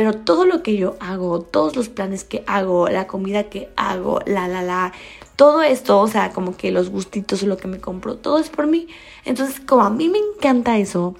pero 0.00 0.14
todo 0.14 0.46
lo 0.46 0.62
que 0.62 0.78
yo 0.78 0.96
hago, 0.98 1.42
todos 1.42 1.76
los 1.76 1.90
planes 1.90 2.24
que 2.24 2.42
hago, 2.46 2.88
la 2.88 3.06
comida 3.06 3.50
que 3.50 3.68
hago, 3.76 4.20
la, 4.24 4.48
la, 4.48 4.62
la, 4.62 4.94
todo 5.36 5.60
esto, 5.60 6.00
o 6.00 6.08
sea, 6.08 6.30
como 6.30 6.56
que 6.56 6.70
los 6.70 6.88
gustitos 6.88 7.42
lo 7.42 7.58
que 7.58 7.68
me 7.68 7.80
compro, 7.80 8.16
todo 8.16 8.38
es 8.38 8.48
por 8.48 8.66
mí. 8.66 8.88
Entonces, 9.26 9.60
como 9.60 9.82
a 9.82 9.90
mí 9.90 10.08
me 10.08 10.16
encanta 10.16 10.78
eso, 10.78 11.16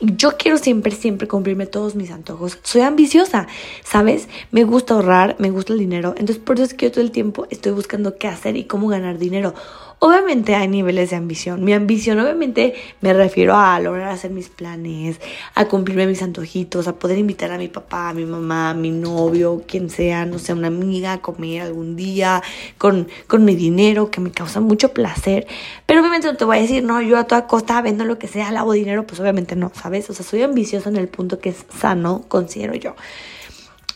yo 0.00 0.36
quiero 0.36 0.58
siempre, 0.58 0.92
siempre 0.92 1.26
cumplirme 1.26 1.66
todos 1.66 1.96
mis 1.96 2.12
antojos. 2.12 2.60
Soy 2.62 2.82
ambiciosa, 2.82 3.48
¿sabes? 3.82 4.28
Me 4.52 4.62
gusta 4.62 4.94
ahorrar, 4.94 5.34
me 5.40 5.50
gusta 5.50 5.72
el 5.72 5.80
dinero. 5.80 6.10
Entonces, 6.10 6.38
por 6.38 6.54
eso 6.54 6.66
es 6.66 6.74
que 6.74 6.86
yo 6.86 6.92
todo 6.92 7.02
el 7.02 7.10
tiempo 7.10 7.48
estoy 7.50 7.72
buscando 7.72 8.16
qué 8.16 8.28
hacer 8.28 8.56
y 8.56 8.62
cómo 8.62 8.86
ganar 8.86 9.18
dinero. 9.18 9.54
Obviamente 10.00 10.54
hay 10.54 10.68
niveles 10.68 11.10
de 11.10 11.16
ambición. 11.16 11.64
Mi 11.64 11.72
ambición 11.72 12.20
obviamente 12.20 12.74
me 13.00 13.12
refiero 13.12 13.56
a 13.56 13.80
lograr 13.80 14.10
hacer 14.10 14.30
mis 14.30 14.48
planes, 14.48 15.20
a 15.56 15.64
cumplirme 15.64 16.06
mis 16.06 16.22
antojitos, 16.22 16.86
a 16.86 16.94
poder 16.94 17.18
invitar 17.18 17.50
a 17.50 17.58
mi 17.58 17.66
papá, 17.66 18.10
a 18.10 18.14
mi 18.14 18.24
mamá, 18.24 18.70
a 18.70 18.74
mi 18.74 18.92
novio, 18.92 19.64
quien 19.66 19.90
sea, 19.90 20.24
no 20.24 20.38
sé, 20.38 20.52
una 20.52 20.68
amiga 20.68 21.14
a 21.14 21.20
comer 21.20 21.62
algún 21.62 21.96
día 21.96 22.42
con, 22.78 23.08
con 23.26 23.44
mi 23.44 23.56
dinero 23.56 24.08
que 24.08 24.20
me 24.20 24.30
causa 24.30 24.60
mucho 24.60 24.92
placer. 24.92 25.48
Pero 25.84 25.98
obviamente 26.00 26.28
no 26.28 26.36
te 26.36 26.44
voy 26.44 26.58
a 26.58 26.60
decir, 26.60 26.84
no, 26.84 27.02
yo 27.02 27.18
a 27.18 27.24
toda 27.24 27.48
costa 27.48 27.82
vendo 27.82 28.04
lo 28.04 28.20
que 28.20 28.28
sea, 28.28 28.52
lavo 28.52 28.72
dinero, 28.74 29.04
pues 29.04 29.18
obviamente 29.18 29.56
no, 29.56 29.72
¿sabes? 29.74 30.08
O 30.10 30.14
sea, 30.14 30.24
soy 30.24 30.42
ambiciosa 30.42 30.90
en 30.90 30.96
el 30.96 31.08
punto 31.08 31.40
que 31.40 31.48
es 31.48 31.66
sano, 31.76 32.24
considero 32.28 32.74
yo. 32.76 32.94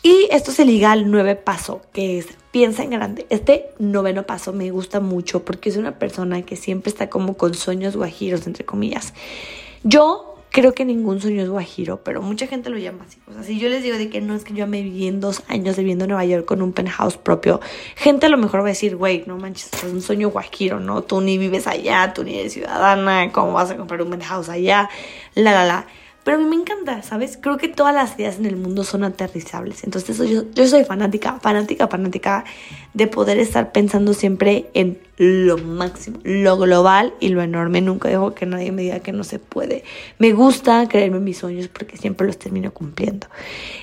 Y 0.01 0.27
esto 0.31 0.51
se 0.51 0.65
liga 0.65 0.91
al 0.91 1.09
nueve 1.09 1.37
paso, 1.37 1.81
que 1.93 2.19
es 2.19 2.27
piensa 2.53 2.83
en 2.83 2.91
grande. 2.91 3.25
Este 3.31 3.71
noveno 3.79 4.27
paso 4.27 4.53
me 4.53 4.69
gusta 4.69 4.99
mucho 4.99 5.43
porque 5.43 5.69
es 5.69 5.75
una 5.75 5.97
persona 5.97 6.43
que 6.43 6.55
siempre 6.55 6.91
está 6.91 7.09
como 7.09 7.35
con 7.35 7.55
sueños 7.55 7.97
guajiros, 7.97 8.45
entre 8.45 8.63
comillas. 8.63 9.15
Yo 9.81 10.35
creo 10.51 10.75
que 10.75 10.85
ningún 10.85 11.19
sueño 11.19 11.41
es 11.41 11.49
guajiro, 11.49 12.03
pero 12.03 12.21
mucha 12.21 12.45
gente 12.45 12.69
lo 12.69 12.77
llama 12.77 13.05
así. 13.07 13.17
O 13.27 13.33
sea, 13.33 13.41
si 13.41 13.57
yo 13.57 13.69
les 13.69 13.81
digo 13.81 13.97
de 13.97 14.11
que 14.11 14.21
no 14.21 14.35
es 14.35 14.43
que 14.43 14.53
yo 14.53 14.67
me 14.67 14.83
viví 14.83 15.07
en 15.07 15.19
dos 15.19 15.41
años 15.47 15.77
viviendo 15.77 16.05
en 16.05 16.09
Nueva 16.09 16.25
York 16.25 16.45
con 16.45 16.61
un 16.61 16.73
penthouse 16.73 17.17
propio, 17.17 17.59
gente 17.95 18.27
a 18.27 18.29
lo 18.29 18.37
mejor 18.37 18.59
va 18.59 18.65
a 18.65 18.67
decir, 18.67 18.95
güey, 18.97 19.23
no 19.25 19.35
manches, 19.39 19.71
es 19.73 19.83
un 19.85 20.03
sueño 20.03 20.29
guajiro, 20.29 20.79
¿no? 20.79 21.01
Tú 21.01 21.21
ni 21.21 21.39
vives 21.39 21.65
allá, 21.65 22.13
tú 22.13 22.23
ni 22.23 22.37
eres 22.37 22.53
ciudadana, 22.53 23.31
¿cómo 23.31 23.53
vas 23.53 23.71
a 23.71 23.77
comprar 23.77 24.03
un 24.03 24.11
penthouse 24.11 24.49
allá? 24.49 24.91
La, 25.33 25.53
la, 25.53 25.65
la. 25.65 25.87
Pero 26.23 26.37
a 26.37 26.39
mí 26.39 26.45
me 26.45 26.55
encanta, 26.55 27.01
¿sabes? 27.03 27.37
Creo 27.39 27.57
que 27.57 27.67
todas 27.67 27.93
las 27.93 28.17
ideas 28.17 28.37
en 28.37 28.45
el 28.45 28.55
mundo 28.55 28.83
son 28.83 29.03
aterrizables. 29.03 29.83
Entonces 29.83 30.17
yo, 30.17 30.67
soy 30.67 30.85
fanática, 30.85 31.39
fanática, 31.41 31.87
fanática 31.87 32.45
de 32.93 33.07
poder 33.07 33.39
estar 33.39 33.71
pensando 33.73 34.13
siempre 34.13 34.69
en 34.73 34.99
lo 35.17 35.57
máximo, 35.57 36.19
lo 36.23 36.57
global 36.57 37.13
y 37.19 37.29
lo 37.29 37.41
enorme. 37.41 37.81
Nunca 37.81 38.07
dejo 38.07 38.33
que 38.33 38.45
nadie 38.45 38.71
me 38.71 38.83
diga 38.83 38.99
que 38.99 39.11
no 39.11 39.25
se 39.25 39.39
puede. 39.39 39.83
Me 40.17 40.31
gusta 40.31 40.87
creerme 40.87 41.17
en 41.17 41.25
mis 41.25 41.37
sueños 41.37 41.67
porque 41.67 41.97
siempre 41.97 42.25
los 42.25 42.37
termino 42.37 42.71
cumpliendo. 42.71 43.27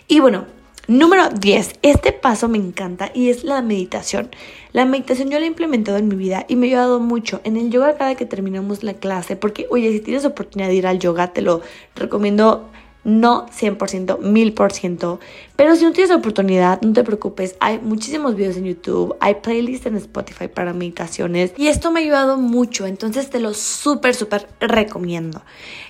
Y 0.09 0.21
bueno, 0.21 0.47
Número 0.91 1.29
10. 1.29 1.75
Este 1.83 2.11
paso 2.11 2.49
me 2.49 2.59
encanta 2.59 3.13
y 3.15 3.29
es 3.29 3.45
la 3.45 3.63
meditación. 3.63 4.29
La 4.73 4.85
meditación 4.85 5.31
yo 5.31 5.39
la 5.39 5.45
he 5.45 5.49
implementado 5.49 5.99
en 5.99 6.09
mi 6.09 6.17
vida 6.17 6.47
y 6.49 6.57
me 6.57 6.67
ha 6.67 6.71
ayudado 6.71 6.99
mucho. 6.99 7.41
En 7.45 7.57
el 7.57 7.71
yoga 7.71 7.97
cada 7.97 8.17
que 8.17 8.27
terminamos 8.27 8.83
la 8.83 8.95
clase, 8.95 9.37
porque 9.37 9.69
oye, 9.71 9.93
si 9.93 10.01
tienes 10.01 10.25
oportunidad 10.25 10.69
de 10.69 10.75
ir 10.75 10.89
al 10.89 10.99
yoga, 10.99 11.33
te 11.33 11.43
lo 11.43 11.63
recomiendo 11.95 12.69
no 13.05 13.47
100%, 13.47 14.19
1000%. 14.19 15.19
Pero 15.57 15.77
si 15.77 15.85
no 15.85 15.93
tienes 15.93 16.15
oportunidad, 16.15 16.81
no 16.83 16.93
te 16.93 17.05
preocupes. 17.05 17.57
Hay 17.61 17.79
muchísimos 17.79 18.35
videos 18.35 18.57
en 18.57 18.65
YouTube, 18.65 19.17
hay 19.21 19.35
playlists 19.37 19.87
en 19.87 19.97
Spotify 19.97 20.49
para 20.49 20.73
meditaciones. 20.73 21.53
Y 21.57 21.69
esto 21.69 21.91
me 21.91 22.01
ha 22.01 22.03
ayudado 22.03 22.37
mucho, 22.37 22.87
entonces 22.87 23.31
te 23.31 23.41
lo 23.41 23.55
súper, 23.55 24.15
súper 24.15 24.49
recomiendo. 24.61 25.43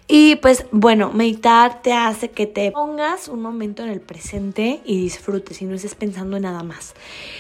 Y 0.09 0.37
pues 0.37 0.67
bueno, 0.73 1.13
meditar 1.13 1.83
te 1.83 1.93
hace 1.93 2.31
que 2.31 2.47
te 2.47 2.73
pongas 2.73 3.29
un 3.29 3.43
momento 3.43 3.83
en 3.83 3.91
el 3.91 4.01
presente 4.01 4.81
y 4.85 5.01
disfrutes 5.01 5.63
y 5.63 5.67
no 5.67 5.75
estés 5.75 5.95
pensando 5.95 6.37
en 6.37 6.43
nada 6.43 6.63
más. 6.65 6.95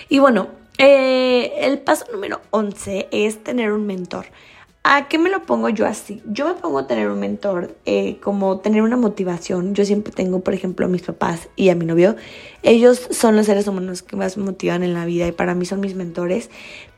Y 0.09 0.21
bueno, 0.21 0.49
eh, 0.79 1.53
el 1.67 1.81
paso 1.81 2.07
número 2.13 2.41
11 2.51 3.09
es 3.11 3.43
tener 3.43 3.73
un 3.73 3.87
mentor. 3.87 4.27
¿A 4.83 5.09
qué 5.09 5.19
me 5.19 5.29
lo 5.29 5.43
pongo 5.43 5.69
yo 5.69 5.87
así? 5.87 6.23
Yo 6.25 6.49
me 6.49 6.55
pongo 6.55 6.79
a 6.79 6.87
tener 6.87 7.11
un 7.11 7.21
mentor, 7.21 7.77
eh, 7.85 8.19
como 8.23 8.61
tener 8.61 8.81
una 8.81 8.97
motivación. 8.97 9.75
Yo 9.75 9.85
siempre 9.85 10.11
tengo, 10.11 10.41
por 10.41 10.55
ejemplo, 10.55 10.87
a 10.87 10.89
mis 10.89 11.03
papás 11.03 11.51
y 11.55 11.69
a 11.69 11.75
mi 11.75 11.85
novio. 11.85 12.17
Ellos 12.63 13.09
son 13.11 13.37
los 13.37 13.45
seres 13.45 13.67
humanos 13.67 14.03
que 14.03 14.17
más 14.17 14.39
me 14.39 14.45
motivan 14.45 14.83
en 14.83 14.95
la 14.95 15.05
vida 15.05 15.27
y 15.27 15.33
para 15.33 15.55
mí 15.55 15.67
son 15.67 15.81
mis 15.81 15.95
mentores. 15.95 16.49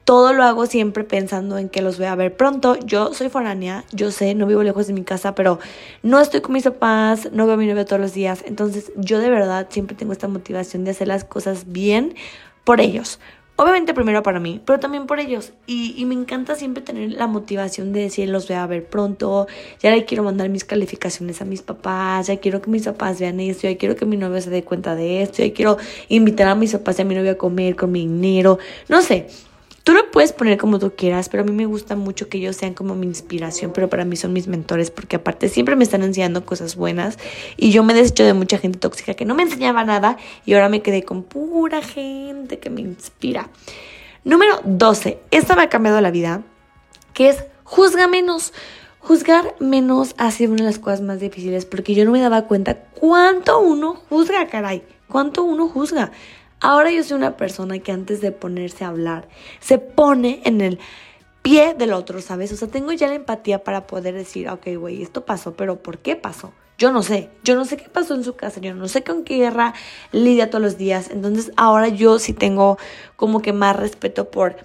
Todo 0.05 0.33
lo 0.33 0.45
hago 0.45 0.67
siempre 0.67 1.03
pensando 1.03 1.59
en 1.59 1.69
que 1.69 1.83
los 1.83 1.99
voy 1.99 2.07
a 2.07 2.15
ver 2.15 2.37
pronto. 2.37 2.77
Yo 2.87 3.15
soy 3.15 3.31
foránea, 3.31 3.85
yo 3.91 4.13
sé, 4.13 4.37
no 4.37 4.47
vivo 4.47 4.63
lejos 4.63 4.87
de 4.87 4.93
mi 4.93 5.03
casa, 5.03 5.35
pero 5.35 5.59
no 6.05 6.21
estoy 6.21 6.41
con 6.41 6.53
mis 6.53 6.65
papás, 6.65 7.31
no 7.33 7.47
veo 7.47 7.55
a 7.55 7.59
mi 7.59 7.67
novio 7.67 7.85
todos 7.85 8.01
los 8.01 8.15
días. 8.15 8.45
Entonces 8.47 8.93
yo 8.95 9.19
de 9.19 9.29
verdad 9.29 9.67
siempre 9.71 9.97
tengo 9.97 10.13
esta 10.13 10.29
motivación 10.29 10.85
de 10.85 10.93
hacer 10.93 11.09
las 11.09 11.25
cosas 11.25 11.73
bien 11.73 12.15
por 12.63 12.81
ellos 12.81 13.19
Obviamente 13.57 13.93
primero 13.93 14.23
para 14.23 14.41
mí, 14.41 14.61
pero 14.65 14.81
también 14.81 15.07
por 15.07 15.21
ellos. 15.21 15.53
Y, 15.67 16.03
me 16.07 16.15
encanta 16.15 16.55
siempre 16.55 16.83
tener 16.83 17.13
la 17.13 17.27
motivación 17.27 17.93
de 17.93 18.01
decir, 18.01 18.29
los 18.29 18.49
voy 18.49 18.57
a 18.57 18.67
ver 18.67 18.87
pronto, 18.87 19.47
ya 19.81 19.91
le 19.91 20.05
quiero 20.05 20.25
mandar 20.25 20.49
mis 20.49 20.65
calificaciones 20.65 21.43
a 21.43 21.45
mis 21.45 21.63
papás, 21.63 22.29
ya 22.29 22.39
quiero 22.39 22.63
que 22.63 22.71
mis 22.71 22.85
papás 22.85 23.21
vean 23.21 23.41
esto, 23.41 23.69
ya 23.69 23.77
quiero 23.77 23.95
que 23.95 24.07
mi 24.07 24.17
novio 24.17 24.41
se 24.41 24.51
dé 24.51 24.65
cuenta 24.65 24.95
de 24.95 25.23
esto, 25.23 25.45
ya 25.45 25.53
quiero 25.53 25.77
invitar 26.09 26.49
a 26.49 26.55
mis 26.55 26.73
papás 26.73 26.99
y 26.99 27.03
a 27.03 27.05
mi 27.05 27.15
novio 27.15 27.33
a 27.33 27.35
comer 27.37 27.77
con 27.77 27.93
mi 27.93 28.01
dinero. 28.01 28.59
No 28.89 29.03
sé, 29.03 29.29
Tú 29.85 29.95
lo 29.95 30.11
puedes 30.13 30.33
poner 30.33 30.59
como 30.59 30.79
tú 30.79 30.93
quieras, 30.97 31.29
pero 31.29 31.43
a 31.43 31.47
mí 31.47 31.51
me 31.51 31.67
gusta 31.67 31.97
mucho 31.97 32.29
que 32.29 32.39
ellos 32.39 32.55
sean 32.55 32.73
como 32.73 32.95
mi 32.95 33.07
inspiración, 33.07 33.73
pero 33.75 33.89
para 33.89 34.05
mí 34.05 34.15
son 34.15 34.33
mis 34.33 34.47
mentores 34.47 34.93
porque 34.93 35.17
aparte 35.17 35.49
siempre 35.49 35.75
me 35.75 35.83
están 35.83 36.05
enseñando 36.05 36.45
cosas 36.47 36.77
buenas 36.77 37.19
y 37.57 37.73
yo 37.73 37.83
me 37.83 37.93
desecho 37.93 38.23
de 38.25 38.33
mucha 38.33 38.59
gente 38.59 38.79
tóxica 38.79 39.15
que 39.15 39.25
no 39.25 39.35
me 39.35 39.43
enseñaba 39.43 39.85
nada 39.85 40.19
y 40.47 40.55
ahora 40.55 40.69
me 40.69 40.83
quedé 40.83 41.03
con 41.03 41.25
pura 41.25 41.83
gente 41.83 42.61
que 42.61 42.71
me 42.71 42.81
inspira. 42.81 43.51
Número 44.23 44.61
12. 44.65 45.19
Esta 45.33 45.57
me 45.57 45.63
ha 45.63 45.69
cambiado 45.69 46.01
la 46.01 46.13
vida, 46.13 46.43
que 47.13 47.31
es 47.31 47.45
juzga 47.65 48.07
menos. 48.07 48.53
Juzgar 49.01 49.57
menos 49.59 50.15
ha 50.17 50.31
sido 50.31 50.53
una 50.53 50.63
de 50.63 50.71
las 50.71 50.79
cosas 50.79 51.01
más 51.01 51.19
difíciles 51.19 51.67
porque 51.67 51.95
yo 51.95 52.05
no 52.05 52.13
me 52.13 52.21
daba 52.21 52.43
cuenta 52.43 52.85
cuánto 53.01 53.59
uno 53.59 54.01
juzga, 54.09 54.47
caray. 54.47 54.85
Cuánto 55.09 55.43
uno 55.43 55.69
juzga. 55.69 56.13
Ahora 56.63 56.93
yo 56.93 57.03
soy 57.03 57.17
una 57.17 57.37
persona 57.37 57.81
que 57.81 57.91
antes 57.91 58.21
de 58.21 58.31
ponerse 58.31 58.85
a 58.85 58.89
hablar, 58.89 59.29
se 59.59 59.79
pone 59.79 60.41
en 60.45 60.61
el 60.61 60.79
pie 61.43 61.75
del 61.75 61.93
otro, 61.93 62.21
¿sabes? 62.21 62.53
O 62.53 62.57
sea, 62.57 62.69
tengo 62.69 62.93
ya 62.93 63.09
la 63.09 63.15
empatía 63.15 63.65
para 63.65 63.89
poder 63.89 64.15
decir, 64.15 64.49
ok, 64.49 64.69
güey, 64.79 65.03
esto 65.03 65.27
pasó, 65.27 65.55
pero 65.55 65.83
¿por 65.83 65.99
qué 65.99 66.15
pasó? 66.15 66.53
Yo 66.79 66.93
no 66.93 67.03
sé, 67.03 67.31
yo 67.43 67.57
no 67.57 67.65
sé 67.65 67.77
qué 67.77 67.89
pasó 67.89 68.15
en 68.15 68.23
su 68.23 68.37
casa, 68.37 68.61
yo 68.61 68.75
no 68.75 68.87
sé 68.87 69.03
con 69.03 69.25
qué 69.25 69.39
guerra 69.39 69.75
lidia 70.13 70.51
todos 70.51 70.63
los 70.63 70.79
días. 70.79 71.11
Entonces 71.11 71.51
ahora 71.57 71.89
yo 71.89 72.21
sí 72.21 72.33
tengo 72.33 72.79
como 73.17 73.43
que 73.43 73.53
más 73.53 73.75
respeto 73.75 74.31
por 74.31 74.57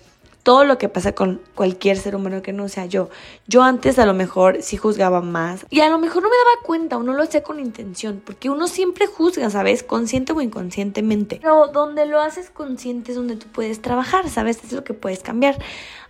todo 0.48 0.64
lo 0.64 0.78
que 0.78 0.88
pasa 0.88 1.12
con 1.12 1.42
cualquier 1.56 1.98
ser 1.98 2.16
humano 2.16 2.42
que 2.42 2.54
no 2.54 2.70
sea 2.70 2.86
yo. 2.86 3.10
Yo 3.48 3.64
antes 3.64 4.00
a 4.00 4.06
lo 4.06 4.14
mejor 4.14 4.60
sí 4.62 4.78
juzgaba 4.78 5.20
más 5.20 5.66
y 5.70 5.82
a 5.82 5.90
lo 5.90 6.00
mejor 6.00 6.24
no 6.24 6.30
me 6.30 6.38
daba 6.38 6.66
cuenta 6.66 6.96
o 6.96 7.04
no 7.04 7.12
lo 7.12 7.24
hacía 7.24 7.44
con 7.44 7.60
intención, 7.60 8.22
porque 8.26 8.50
uno 8.50 8.70
siempre 8.70 9.08
juzga, 9.08 9.50
¿sabes? 9.50 9.84
Consciente 9.84 10.32
o 10.32 10.40
inconscientemente. 10.40 11.40
Pero 11.42 11.68
donde 11.68 12.06
lo 12.06 12.22
haces 12.22 12.50
consciente 12.50 13.12
es 13.12 13.18
donde 13.18 13.36
tú 13.36 13.48
puedes 13.52 13.82
trabajar, 13.82 14.30
¿sabes? 14.30 14.64
Es 14.64 14.72
lo 14.72 14.86
que 14.86 14.94
puedes 14.94 15.20
cambiar. 15.20 15.58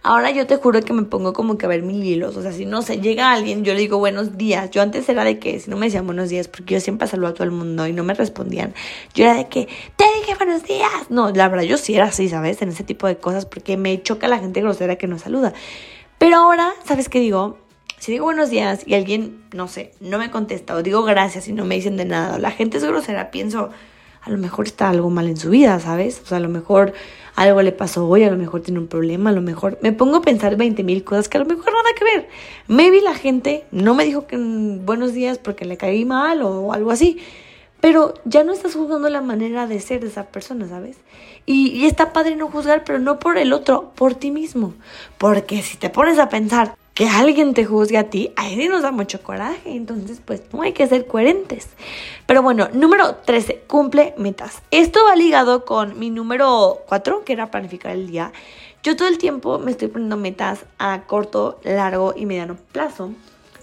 Ahora 0.04 0.32
yo 0.32 0.48
te 0.48 0.56
juro 0.56 0.82
que 0.82 0.94
me 0.94 1.04
pongo 1.04 1.34
como 1.34 1.58
que 1.58 1.66
a 1.66 1.70
ver 1.70 1.82
mil 1.82 2.04
hilos. 2.04 2.38
O 2.38 2.42
sea, 2.42 2.52
si 2.52 2.66
no 2.66 2.82
sé, 2.82 3.02
llega 3.02 3.32
alguien, 3.32 3.66
yo 3.66 3.74
le 3.74 3.80
digo 3.80 3.98
buenos 3.98 4.38
días. 4.38 4.70
Yo 4.70 4.82
antes 4.82 5.10
era 5.10 5.24
de 5.24 5.40
que 5.40 5.60
si 5.60 5.70
no 5.70 5.76
me 5.76 5.88
decían 5.88 6.06
buenos 6.06 6.30
días, 6.30 6.48
porque 6.48 6.76
yo 6.76 6.80
siempre 6.80 7.08
saludo 7.08 7.30
a 7.30 7.34
todo 7.34 7.44
el 7.44 7.52
mundo 7.52 7.88
y 7.88 7.94
no 7.94 8.04
me 8.04 8.14
respondían, 8.14 8.74
yo 9.14 9.26
era 9.26 9.34
de 9.34 9.48
que 9.50 9.68
te 9.96 10.06
dije 10.20 10.36
buenos 10.36 10.64
días. 10.64 11.10
No, 11.10 11.32
la 11.32 11.50
verdad, 11.50 11.66
yo 11.66 11.78
sí 11.78 11.96
era 11.96 12.06
así, 12.06 12.30
¿sabes? 12.30 12.62
En 12.62 12.70
ese 12.70 12.84
tipo 12.84 13.08
de 13.08 13.18
cosas, 13.18 13.46
porque 13.46 13.76
me 13.76 14.02
choca 14.02 14.27
la 14.28 14.40
gente 14.40 14.62
grosera 14.62 14.96
que 14.98 15.08
no 15.08 15.20
saluda. 15.20 15.54
Pero 16.18 16.38
ahora, 16.38 16.74
¿sabes 16.86 17.10
qué 17.10 17.20
digo? 17.20 17.58
Si 18.00 18.12
digo 18.12 18.26
buenos 18.26 18.50
días 18.50 18.84
y 18.86 18.94
alguien, 18.94 19.44
no 19.54 19.68
sé, 19.68 19.92
no 20.00 20.20
me 20.20 20.30
contesta 20.30 20.76
o 20.76 20.84
digo 20.84 21.04
gracias 21.04 21.48
y 21.48 21.54
no 21.54 21.66
me 21.66 21.76
dicen 21.76 21.98
de 21.98 22.06
nada, 22.06 22.38
la 22.38 22.52
gente 22.52 22.78
es 22.78 22.84
grosera, 22.84 23.32
pienso, 23.32 23.72
a 24.22 24.30
lo 24.30 24.38
mejor 24.38 24.68
está 24.68 24.90
algo 24.90 25.10
mal 25.10 25.28
en 25.28 25.38
su 25.38 25.50
vida, 25.50 25.80
¿sabes? 25.80 26.22
O 26.24 26.26
sea, 26.26 26.38
a 26.38 26.42
lo 26.42 26.50
mejor 26.50 26.94
algo 27.36 27.62
le 27.62 27.72
pasó 27.72 28.08
hoy, 28.08 28.24
a 28.24 28.30
lo 28.30 28.38
mejor 28.38 28.62
tiene 28.62 28.80
un 28.80 28.88
problema, 28.88 29.30
a 29.30 29.34
lo 29.34 29.42
mejor 29.42 29.80
me 29.82 29.94
pongo 29.94 30.18
a 30.18 30.22
pensar 30.22 30.58
20 30.58 30.84
mil 30.84 31.04
cosas 31.04 31.30
que 31.30 31.38
a 31.38 31.40
lo 31.40 31.46
mejor 31.46 31.66
nada 31.66 31.90
que 31.98 32.04
ver. 32.04 32.30
Maybe 32.68 33.02
la 33.02 33.16
gente 33.16 33.66
no 33.72 33.96
me 33.96 34.06
dijo 34.06 34.28
que 34.28 34.38
buenos 34.38 35.14
días 35.14 35.38
porque 35.38 35.66
le 35.66 35.78
caí 35.78 36.06
mal 36.06 36.42
o 36.42 36.74
algo 36.74 36.92
así. 36.92 37.20
Pero 37.80 38.14
ya 38.26 38.44
no 38.44 38.54
estás 38.54 38.76
juzgando 38.76 39.10
la 39.10 39.22
manera 39.22 39.68
de 39.68 39.80
ser 39.80 40.02
de 40.02 40.08
esa 40.08 40.26
persona, 40.26 40.68
¿sabes? 40.68 40.98
Y, 41.46 41.70
y, 41.70 41.86
está 41.86 42.12
padre 42.12 42.36
no 42.36 42.50
juzgar, 42.50 42.84
pero 42.84 43.00
no 43.00 43.20
por 43.20 43.38
el 43.38 43.54
otro, 43.54 43.92
por 43.96 44.16
ti 44.16 44.32
mismo. 44.32 44.74
Porque 45.18 45.62
si 45.62 45.78
te 45.78 45.90
pones 45.90 46.20
a 46.20 46.28
pensar 46.28 46.76
que 46.94 47.08
alguien 47.08 47.54
te 47.54 47.64
juzgue 47.64 47.98
a 47.98 48.10
ti, 48.10 48.34
ahí 48.36 48.56
sí 48.56 48.68
nos 48.68 48.82
da 48.82 48.92
mucho 48.92 49.22
coraje. 49.22 49.72
Entonces, 49.76 50.20
pues 50.26 50.42
no 50.52 50.64
hay 50.64 50.74
que 50.74 50.88
ser 50.88 51.06
coherentes. 51.06 51.70
Pero 52.26 52.42
bueno, 52.42 52.70
número 52.74 53.16
13, 53.16 53.66
cumple 53.68 54.16
metas. 54.18 54.62
Esto 54.72 55.00
va 55.08 55.16
ligado 55.16 55.64
con 55.64 56.00
mi 56.00 56.10
número 56.10 56.80
4, 56.88 57.24
que 57.24 57.34
era 57.34 57.52
planificar 57.52 57.92
el 57.92 58.08
día. 58.08 58.34
Yo 58.82 58.96
todo 58.96 59.08
el 59.08 59.20
tiempo 59.20 59.60
me 59.60 59.72
estoy 59.72 59.90
poniendo 59.90 60.18
metas 60.18 60.66
a 60.80 61.04
corto, 61.04 61.60
largo 61.64 62.14
y 62.18 62.26
mediano 62.26 62.58
plazo 62.72 63.12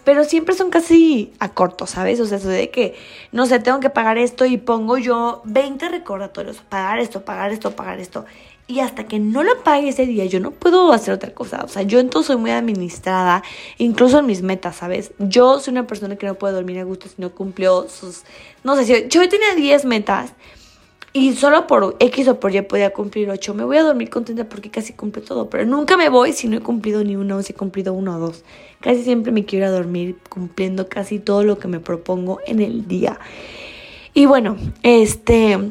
pero 0.05 0.25
siempre 0.25 0.55
son 0.55 0.71
casi 0.71 1.33
a 1.38 1.55
corto, 1.55 1.87
¿sabes? 1.87 2.21
O 2.21 2.27
sea, 2.27 2.38
eso 2.38 2.49
de 2.49 2.71
que, 2.71 2.95
no 3.33 3.47
sé, 3.47 3.59
tengo 3.59 3.81
que 3.81 3.90
pagar 3.90 4.19
esto 4.19 4.45
y 4.45 4.59
pongo 4.59 4.99
yo 4.99 5.43
20 5.45 5.88
recordatorios, 5.88 6.59
pagar 6.59 6.99
esto, 6.99 7.25
pagar 7.25 7.51
esto, 7.51 7.75
pagar 7.75 8.01
esto. 8.01 8.25
Y 8.67 8.81
hasta 8.81 9.05
que 9.07 9.19
no 9.19 9.43
lo 9.43 9.62
pague 9.62 9.88
ese 9.88 10.07
día, 10.07 10.25
yo 10.25 10.40
no 10.40 10.51
puedo 10.51 10.93
hacer 10.93 11.12
otra 11.12 11.35
cosa. 11.35 11.62
O 11.64 11.69
sea, 11.69 11.83
yo 11.83 11.99
entonces 12.01 12.29
soy 12.29 12.37
muy 12.37 12.51
administrada, 12.51 13.43
incluso 13.77 14.21
en 14.21 14.27
mis 14.27 14.40
metas, 14.40 14.77
¿sabes? 14.77 15.12
Yo 15.19 15.61
soy 15.61 15.73
una 15.73 15.87
persona 15.87 16.17
que 16.17 16.27
no 16.27 16.35
puede 16.35 16.55
dormir 16.55 16.79
a 16.79 16.85
gusto 16.85 17.09
si 17.09 17.17
no 17.19 17.35
cumplió 17.35 17.88
sus... 17.90 18.23
No 18.62 18.75
sé, 18.77 18.85
si 18.87 19.09
yo 19.09 19.29
tenía 19.29 19.55
10 19.55 19.85
metas 19.85 20.33
y 21.16 21.33
solo 21.35 21.68
por 21.68 21.94
X 22.00 22.27
o 22.27 22.40
por 22.40 22.53
Y 22.53 22.61
podía 22.62 22.92
cumplir 22.92 23.31
8. 23.31 23.55
Me 23.55 23.62
voy 23.62 23.77
a 23.77 23.85
dormir 23.85 24.11
contenta 24.11 24.48
porque 24.48 24.68
casi 24.68 24.94
cumple 24.94 25.22
todo. 25.22 25.48
Pero 25.48 25.64
nunca 25.64 25.96
me 25.96 26.09
voy 26.09 26.33
si 26.33 26.48
no 26.48 26.57
he 26.57 26.61
cumplido 26.61 27.05
ni 27.05 27.14
uno 27.14 27.40
si 27.44 27.53
he 27.53 27.55
cumplido 27.55 27.94
uno 27.94 28.16
o 28.16 28.18
dos. 28.18 28.42
Casi 28.81 29.05
siempre 29.05 29.31
me 29.31 29.44
quiero 29.44 29.66
ir 29.66 29.68
a 29.68 29.77
dormir 29.77 30.18
cumpliendo 30.29 30.88
casi 30.88 31.20
todo 31.20 31.44
lo 31.44 31.61
que 31.61 31.68
me 31.68 31.79
propongo 31.79 32.40
en 32.48 32.61
el 32.61 32.88
día. 32.88 33.20
Y 34.12 34.27
bueno, 34.27 34.57
este. 34.83 35.70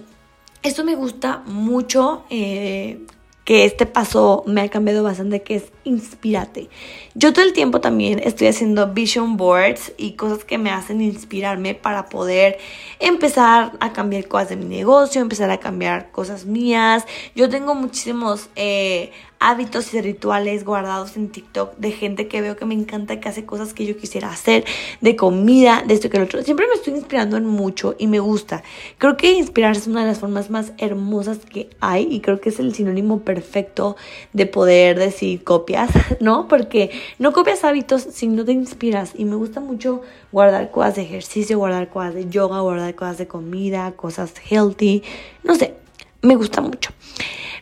Esto 0.63 0.85
me 0.85 0.95
gusta 0.95 1.43
mucho. 1.45 2.23
Eh, 2.29 3.01
que 3.43 3.65
este 3.65 3.85
paso 3.85 4.43
me 4.47 4.61
ha 4.61 4.69
cambiado 4.69 5.03
bastante, 5.03 5.41
que 5.41 5.55
es 5.55 5.65
inspírate. 5.83 6.69
Yo 7.15 7.33
todo 7.33 7.45
el 7.45 7.53
tiempo 7.53 7.81
también 7.81 8.19
estoy 8.19 8.47
haciendo 8.47 8.93
vision 8.93 9.37
boards 9.37 9.93
y 9.97 10.13
cosas 10.13 10.45
que 10.45 10.57
me 10.57 10.69
hacen 10.69 11.01
inspirarme 11.01 11.75
para 11.75 12.07
poder 12.09 12.57
empezar 12.99 13.73
a 13.79 13.93
cambiar 13.93 14.27
cosas 14.27 14.49
de 14.49 14.55
mi 14.55 14.65
negocio, 14.65 15.21
empezar 15.21 15.49
a 15.51 15.59
cambiar 15.59 16.11
cosas 16.11 16.45
mías. 16.45 17.05
Yo 17.35 17.49
tengo 17.49 17.75
muchísimos 17.75 18.49
eh, 18.55 19.11
hábitos 19.43 19.93
y 19.93 19.99
rituales 19.99 20.63
guardados 20.63 21.17
en 21.17 21.27
TikTok 21.27 21.75
de 21.75 21.91
gente 21.91 22.29
que 22.29 22.41
veo 22.41 22.55
que 22.55 22.65
me 22.65 22.73
encanta, 22.73 23.19
que 23.19 23.27
hace 23.27 23.45
cosas 23.45 23.73
que 23.73 23.85
yo 23.85 23.97
quisiera 23.97 24.29
hacer, 24.29 24.63
de 25.01 25.17
comida, 25.17 25.83
de 25.85 25.93
esto 25.93 26.09
que 26.09 26.17
lo 26.17 26.23
otro. 26.23 26.41
Siempre 26.43 26.65
me 26.67 26.75
estoy 26.75 26.93
inspirando 26.93 27.35
en 27.35 27.45
mucho 27.45 27.93
y 27.99 28.07
me 28.07 28.19
gusta. 28.19 28.63
Creo 28.97 29.17
que 29.17 29.33
inspirarse 29.33 29.81
es 29.81 29.87
una 29.87 30.01
de 30.01 30.07
las 30.07 30.19
formas 30.19 30.49
más 30.49 30.71
hermosas 30.77 31.39
que 31.39 31.69
hay 31.81 32.07
y 32.09 32.21
creo 32.21 32.39
que 32.39 32.49
es 32.49 32.59
el 32.59 32.73
sinónimo 32.73 33.19
perfecto 33.19 33.97
de 34.31 34.45
poder 34.45 34.97
decir 34.97 35.43
¿no? 36.19 36.47
Porque 36.47 36.91
no 37.19 37.33
copias 37.33 37.63
hábitos 37.63 38.01
si 38.01 38.27
no 38.27 38.45
te 38.45 38.51
inspiras 38.51 39.13
y 39.15 39.25
me 39.25 39.35
gusta 39.35 39.59
mucho 39.59 40.01
guardar 40.31 40.71
cosas 40.71 40.95
de 40.95 41.03
ejercicio, 41.03 41.57
guardar 41.57 41.89
cosas 41.89 42.13
de 42.13 42.29
yoga, 42.29 42.59
guardar 42.59 42.95
cosas 42.95 43.17
de 43.17 43.27
comida, 43.27 43.91
cosas 43.93 44.33
healthy, 44.49 45.03
no 45.43 45.55
sé, 45.55 45.75
me 46.21 46.35
gusta 46.35 46.61
mucho. 46.61 46.91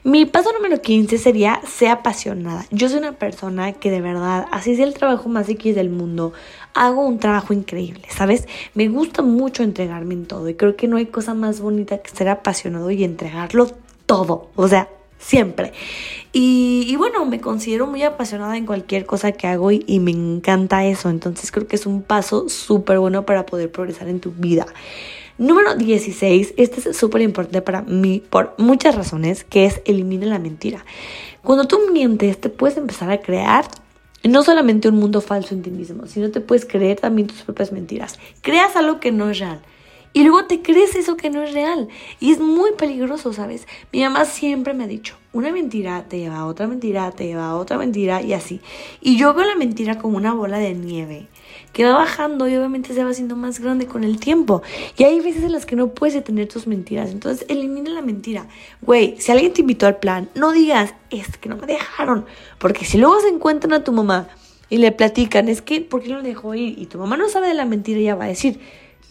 Mi 0.04 0.26
paso 0.26 0.52
número 0.52 0.82
15 0.82 1.19
sería 1.19 1.62
ser 1.63 1.89
apasionada. 1.89 2.65
Yo 2.71 2.89
soy 2.89 2.97
una 2.97 3.13
persona 3.13 3.74
que 3.74 3.91
de 3.91 4.02
verdad, 4.02 4.47
así 4.52 4.71
es 4.71 4.80
el 4.80 4.95
trabajo 4.95 5.30
más 5.30 5.47
X 5.47 5.76
del 5.76 5.91
mundo, 5.91 6.34
hago 6.74 7.06
un 7.06 7.19
trabajo 7.19 7.54
increíble, 7.54 8.08
¿sabes? 8.10 8.47
Me 8.74 8.88
gusta 8.88 9.21
mucho 9.21 9.62
entregarme 9.62 10.15
en 10.15 10.26
todo 10.26 10.50
y 10.50 10.56
creo 10.56 10.76
que 10.76 10.88
no 10.88 10.97
hay 10.97 11.06
cosa 11.06 11.36
más 11.36 11.62
bonita 11.62 12.00
que 12.00 12.10
ser 12.10 12.30
apasionado 12.30 12.89
y 12.89 13.04
entregarlo 13.04 13.69
todo, 14.08 14.50
o 14.56 14.67
sea, 14.67 14.89
siempre. 15.22 15.72
Y, 16.34 16.96
bueno, 16.98 17.26
me 17.26 17.40
considero 17.40 17.88
muy 17.88 18.04
apasionada 18.04 18.58
en 18.58 18.66
cualquier 18.66 19.06
cosa 19.06 19.32
que 19.32 19.48
hago 19.48 19.72
y, 19.72 19.84
y 19.86 20.00
me 20.00 20.12
encanta 20.12 20.86
eso, 20.86 21.10
entonces 21.10 21.52
creo 21.52 21.68
que 21.68 21.76
es 21.76 21.86
un 21.86 22.02
paso 22.02 22.50
súper 22.50 23.00
bueno 23.00 23.26
para 23.26 23.46
poder 23.46 23.72
progresar 23.72 24.08
en 24.08 24.20
tu 24.20 24.32
vida. 24.32 24.66
Número 25.38 25.76
16, 25.76 26.54
este 26.58 26.90
es 26.90 26.98
súper 26.98 27.22
importante 27.22 27.62
para 27.62 27.82
mí 27.82 28.22
por 28.30 28.54
muchas 28.58 28.96
razones, 28.96 29.44
que 29.44 29.66
es 29.66 29.82
elimina 29.86 30.26
la 30.28 30.40
mentira. 30.40 30.86
Cuando 31.42 31.66
tú 31.66 31.80
mientes, 31.92 32.40
te 32.40 32.50
puedes 32.50 32.78
empezar 32.78 33.10
a 33.12 33.22
crear 33.22 33.66
no 34.24 34.44
solamente 34.44 34.88
un 34.88 34.98
mundo 34.98 35.20
falso 35.20 35.56
en 35.56 35.64
ti 35.64 35.72
mismo, 35.72 36.06
sino 36.06 36.30
te 36.30 36.42
puedes 36.42 36.66
creer 36.66 37.00
también 37.00 37.28
tus 37.28 37.42
propias 37.42 37.72
mentiras. 37.72 38.20
Creas 38.42 38.76
algo 38.76 39.00
que 39.00 39.12
no 39.12 39.30
es 39.30 39.40
real. 39.40 39.62
Y 40.13 40.24
luego 40.24 40.45
te 40.45 40.62
crees 40.62 40.95
eso 40.95 41.15
que 41.15 41.30
no 41.30 41.41
es 41.41 41.54
real. 41.54 41.88
Y 42.19 42.32
es 42.32 42.39
muy 42.39 42.71
peligroso, 42.74 43.32
¿sabes? 43.34 43.67
Mi 43.93 44.02
mamá 44.02 44.26
siempre 44.26 44.74
me 44.74 44.84
ha 44.84 44.88
dicho, 44.88 45.15
una 45.32 45.52
mentira 45.52 46.06
te 46.10 46.19
lleva 46.19 46.38
a 46.38 46.45
otra 46.45 46.67
mentira, 46.67 47.12
te 47.12 47.26
lleva 47.26 47.47
a 47.47 47.56
otra 47.56 47.78
mentira 47.78 48.21
y 48.21 48.34
así. 48.34 48.60
Y 49.00 49.17
yo 49.17 49.34
veo 49.34 49.45
la 49.45 49.56
mentira 49.56 49.97
como 49.97 50.17
una 50.17 50.34
bola 50.34 50.58
de 50.58 50.74
nieve 50.74 51.28
que 51.74 51.86
va 51.86 51.93
bajando 51.93 52.50
y 52.50 52.56
obviamente 52.56 52.93
se 52.93 53.04
va 53.04 53.12
haciendo 53.12 53.36
más 53.36 53.60
grande 53.60 53.88
con 53.88 54.04
el 54.04 54.19
tiempo. 54.19 54.62
Y 54.97 55.04
hay 55.04 55.19
veces 55.21 55.43
en 55.43 55.54
las 55.54 55.65
que 55.65 55.76
no 55.76 55.89
puedes 55.89 56.15
detener 56.15 56.47
tus 56.47 56.67
mentiras. 56.67 57.12
Entonces 57.12 57.45
elimina 57.50 57.91
la 57.91 58.02
mentira. 58.02 58.47
Güey, 58.82 59.15
si 59.19 59.32
alguien 59.32 59.54
te 59.54 59.62
invitó 59.62 59.88
al 59.88 59.97
plan, 59.97 60.30
no 60.36 60.52
digas, 60.52 60.93
es 61.10 61.38
que 61.38 61.50
no 61.50 61.56
me 61.56 61.67
dejaron. 61.67 62.26
Porque 62.60 62.86
si 62.86 62.97
luego 62.97 63.19
se 63.21 63.30
encuentran 63.30 63.74
a 63.74 63.84
tu 63.84 63.93
mamá 63.93 64.28
y 64.69 64.78
le 64.78 64.91
platican, 64.91 65.47
es 65.47 65.62
que, 65.62 65.82
¿por 65.82 66.02
qué 66.02 66.10
no 66.10 66.17
lo 66.17 66.24
dejó 66.24 66.54
ir? 66.56 66.78
Y 66.78 66.88
tu 66.88 66.97
mamá 66.97 67.15
no 67.15 67.30
sabe 67.30 67.47
de 67.47 67.54
la 67.54 67.65
mentira 67.65 68.02
ya 68.02 68.15
va 68.15 68.26
a 68.26 68.30
decir, 68.30 68.60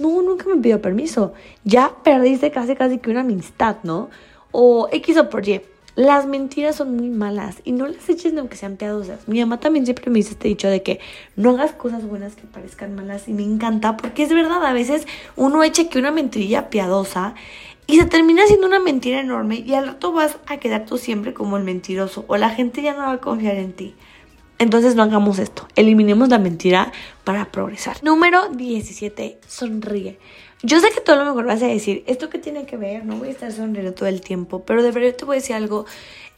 no, 0.01 0.23
nunca 0.23 0.47
me 0.47 0.61
pidió 0.61 0.81
permiso. 0.81 1.35
Ya 1.65 1.95
perdiste 2.03 2.51
casi, 2.51 2.75
casi 2.75 2.99
que 2.99 3.11
una 3.11 3.21
amistad, 3.21 3.77
¿no? 3.83 4.11
O 4.51 4.89
X 4.91 5.17
o 5.19 5.31
por 5.31 5.47
Y. 5.47 5.61
Las 5.97 6.27
mentiras 6.27 6.77
son 6.77 6.97
muy 6.97 7.11
malas 7.11 7.57
y 7.65 7.73
no 7.73 7.87
las 7.87 8.09
eches 8.09 8.37
aunque 8.37 8.57
sean 8.57 8.77
piadosas. 8.77 9.29
Mi 9.29 9.41
mamá 9.41 9.61
también 9.61 9.85
siempre 9.85 10.09
me 10.11 10.19
dice 10.19 10.31
este 10.31 10.49
dicho 10.49 10.69
de 10.69 10.83
que 10.83 11.01
no 11.37 11.51
hagas 11.51 11.73
cosas 11.73 12.07
buenas 12.07 12.37
que 12.37 12.47
parezcan 12.47 12.95
malas 12.95 13.29
y 13.29 13.33
me 13.33 13.43
encanta 13.43 13.97
porque 13.97 14.23
es 14.23 14.33
verdad, 14.33 14.65
a 14.65 14.73
veces 14.73 15.07
uno 15.37 15.63
echa 15.63 15.89
que 15.89 15.99
una 15.99 16.13
mentirilla 16.13 16.71
piadosa 16.71 17.35
y 17.87 17.99
se 17.99 18.07
termina 18.07 18.47
siendo 18.47 18.69
una 18.69 18.79
mentira 18.79 19.21
enorme 19.21 19.57
y 19.67 19.75
al 19.75 19.89
rato 19.89 20.13
vas 20.13 20.39
a 20.47 20.59
quedar 20.59 20.87
tú 20.87 20.97
siempre 20.97 21.35
como 21.35 21.57
el 21.57 21.65
mentiroso 21.65 22.25
o 22.29 22.37
la 22.37 22.51
gente 22.51 22.83
ya 22.83 22.95
no 22.95 23.01
va 23.01 23.13
a 23.13 23.19
confiar 23.19 23.57
en 23.57 23.73
ti. 23.73 23.95
Entonces 24.61 24.95
no 24.95 25.03
hagamos 25.03 25.39
esto, 25.39 25.67
eliminemos 25.75 26.29
la 26.29 26.39
mentira 26.39 26.93
para 27.25 27.47
progresar. 27.47 27.97
Número 28.05 28.51
17, 28.51 29.41
sonríe. 29.49 30.19
Yo 30.63 30.79
sé 30.81 30.91
que 30.91 31.01
todo 31.01 31.17
lo 31.17 31.25
mejor 31.25 31.47
vas 31.47 31.63
a 31.63 31.67
decir, 31.67 32.05
¿esto 32.07 32.29
qué 32.29 32.39
tiene 32.39 32.67
que 32.67 32.77
ver? 32.77 33.07
No 33.07 33.17
voy 33.17 33.29
a 33.29 33.31
estar 33.31 33.51
sonriendo 33.51 33.95
todo 33.95 34.11
el 34.11 34.21
tiempo, 34.21 34.63
pero 34.67 34.83
de 34.83 34.91
verdad 34.91 35.17
te 35.17 35.25
voy 35.25 35.37
a 35.37 35.41
decir 35.41 35.57
algo. 35.57 35.87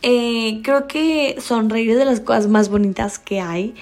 Eh, 0.03 0.61
creo 0.63 0.87
que 0.87 1.35
sonreír 1.41 1.91
es 1.91 1.99
de 1.99 2.05
las 2.05 2.21
cosas 2.21 2.47
más 2.47 2.69
bonitas 2.69 3.19
que 3.19 3.41
hay. 3.41 3.75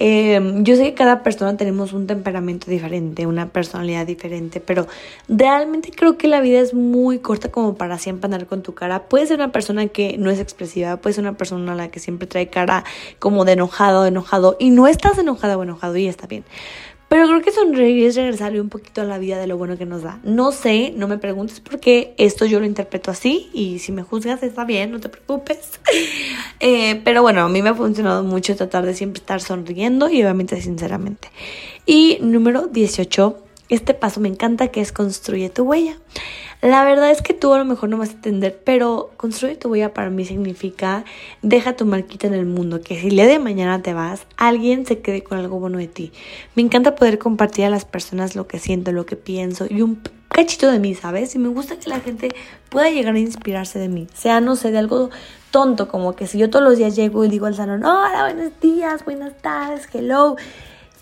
Em, 0.00 0.62
yo 0.62 0.76
sé 0.76 0.84
que 0.84 0.94
cada 0.94 1.24
persona 1.24 1.56
tenemos 1.56 1.92
un 1.92 2.06
temperamento 2.06 2.70
diferente, 2.70 3.26
una 3.26 3.48
personalidad 3.48 4.06
diferente, 4.06 4.60
pero 4.60 4.86
realmente 5.28 5.90
creo 5.90 6.16
que 6.16 6.28
la 6.28 6.40
vida 6.40 6.60
es 6.60 6.72
muy 6.72 7.18
corta 7.18 7.50
como 7.50 7.74
para 7.74 7.98
siempre 7.98 8.26
andar 8.26 8.46
con 8.46 8.62
tu 8.62 8.74
cara. 8.74 9.08
Puedes 9.08 9.28
ser 9.28 9.38
una 9.38 9.50
persona 9.50 9.88
que 9.88 10.16
no 10.16 10.30
es 10.30 10.38
expresiva, 10.38 10.98
puedes 10.98 11.16
ser 11.16 11.24
una 11.24 11.36
persona 11.36 11.72
a 11.72 11.74
la 11.74 11.88
que 11.88 11.98
siempre 11.98 12.28
trae 12.28 12.48
cara 12.48 12.84
como 13.18 13.44
de 13.44 13.52
enojado, 13.52 14.06
enojado, 14.06 14.56
y 14.60 14.70
no 14.70 14.86
estás 14.86 15.18
enojada 15.18 15.58
o 15.58 15.62
enojado 15.64 15.96
y 15.96 16.06
está 16.06 16.28
bien. 16.28 16.44
Pero 17.08 17.26
creo 17.26 17.40
que 17.40 17.50
sonreír 17.50 18.06
es 18.06 18.16
regresarle 18.16 18.60
un 18.60 18.68
poquito 18.68 19.00
a 19.00 19.04
la 19.04 19.18
vida 19.18 19.38
de 19.38 19.46
lo 19.46 19.56
bueno 19.56 19.78
que 19.78 19.86
nos 19.86 20.02
da. 20.02 20.20
No 20.24 20.52
sé, 20.52 20.92
no 20.94 21.08
me 21.08 21.16
preguntes 21.16 21.60
por 21.60 21.80
qué 21.80 22.14
esto 22.18 22.44
yo 22.44 22.60
lo 22.60 22.66
interpreto 22.66 23.10
así 23.10 23.48
y 23.54 23.78
si 23.78 23.92
me 23.92 24.02
juzgas 24.02 24.42
está 24.42 24.64
bien, 24.64 24.90
no 24.90 25.00
te 25.00 25.08
preocupes. 25.08 25.80
Eh, 26.60 27.00
pero 27.04 27.22
bueno, 27.22 27.42
a 27.42 27.48
mí 27.48 27.62
me 27.62 27.68
ha 27.68 27.74
funcionado 27.74 28.24
mucho 28.24 28.56
tratar 28.56 28.84
de 28.84 28.92
siempre 28.92 29.20
estar 29.20 29.40
sonriendo 29.40 30.10
y 30.10 30.22
obviamente 30.22 30.60
sinceramente. 30.60 31.30
Y 31.86 32.18
número 32.20 32.66
18, 32.66 33.38
este 33.68 33.94
paso 33.94 34.18
me 34.18 34.28
encanta 34.28 34.68
que 34.68 34.80
es 34.80 34.90
construye 34.90 35.50
tu 35.50 35.62
huella. 35.62 35.96
La 36.60 36.84
verdad 36.84 37.12
es 37.12 37.22
que 37.22 37.34
tú 37.34 37.54
a 37.54 37.58
lo 37.58 37.64
mejor 37.64 37.88
no 37.88 37.98
vas 37.98 38.08
a 38.10 38.12
entender, 38.14 38.60
pero 38.64 39.12
construye 39.16 39.54
tu 39.54 39.68
huella 39.68 39.94
para 39.94 40.10
mí 40.10 40.24
significa 40.24 41.04
deja 41.40 41.76
tu 41.76 41.86
marquita 41.86 42.26
en 42.26 42.34
el 42.34 42.46
mundo, 42.46 42.80
que 42.80 42.98
si 43.00 43.08
el 43.08 43.14
día 43.14 43.26
de 43.26 43.38
mañana 43.38 43.80
te 43.80 43.94
vas, 43.94 44.26
alguien 44.36 44.84
se 44.84 44.98
quede 44.98 45.22
con 45.22 45.38
algo 45.38 45.60
bueno 45.60 45.78
de 45.78 45.86
ti. 45.86 46.12
Me 46.56 46.62
encanta 46.62 46.96
poder 46.96 47.18
compartir 47.18 47.64
a 47.64 47.70
las 47.70 47.84
personas 47.84 48.34
lo 48.34 48.48
que 48.48 48.58
siento, 48.58 48.90
lo 48.90 49.06
que 49.06 49.14
pienso 49.14 49.66
y 49.70 49.82
un 49.82 50.00
cachito 50.28 50.68
de 50.68 50.80
mí, 50.80 50.96
¿sabes? 50.96 51.32
Y 51.36 51.38
me 51.38 51.48
gusta 51.48 51.78
que 51.78 51.88
la 51.90 52.00
gente 52.00 52.28
pueda 52.70 52.90
llegar 52.90 53.14
a 53.14 53.20
inspirarse 53.20 53.78
de 53.78 53.88
mí. 53.88 54.08
Sea, 54.12 54.40
no 54.40 54.56
sé, 54.56 54.72
de 54.72 54.78
algo 54.78 55.10
tonto, 55.52 55.86
como 55.86 56.16
que 56.16 56.26
si 56.26 56.38
yo 56.38 56.50
todos 56.50 56.64
los 56.64 56.76
días 56.76 56.96
llego 56.96 57.24
y 57.24 57.28
digo 57.28 57.46
al 57.46 57.54
salón, 57.54 57.84
hola, 57.84 58.24
buenos 58.24 58.52
días, 58.60 59.04
buenas 59.04 59.36
tardes, 59.40 59.88
hello 59.92 60.36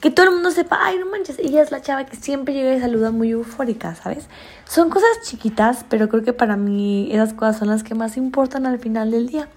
que 0.06 0.12
todo 0.12 0.26
el 0.26 0.34
mundo 0.34 0.52
sepa, 0.52 0.78
ay, 0.82 1.00
no 1.00 1.06
manches, 1.06 1.36
ella 1.40 1.60
es 1.60 1.72
la 1.72 1.82
chava 1.82 2.06
que 2.06 2.14
siempre 2.14 2.54
llega 2.54 2.76
y 2.76 2.80
saluda 2.80 3.10
muy 3.10 3.32
eufórica, 3.32 3.92
¿sabes? 3.96 4.28
Son 4.64 4.88
cosas 4.88 5.08
chiquitas, 5.24 5.84
pero 5.88 6.08
creo 6.08 6.22
que 6.22 6.32
para 6.32 6.56
mí 6.56 7.08
esas 7.10 7.34
cosas 7.34 7.58
son 7.58 7.66
las 7.66 7.82
que 7.82 7.96
más 7.96 8.16
importan 8.16 8.66
al 8.66 8.78
final 8.78 9.10
del 9.10 9.26
día. 9.26 9.48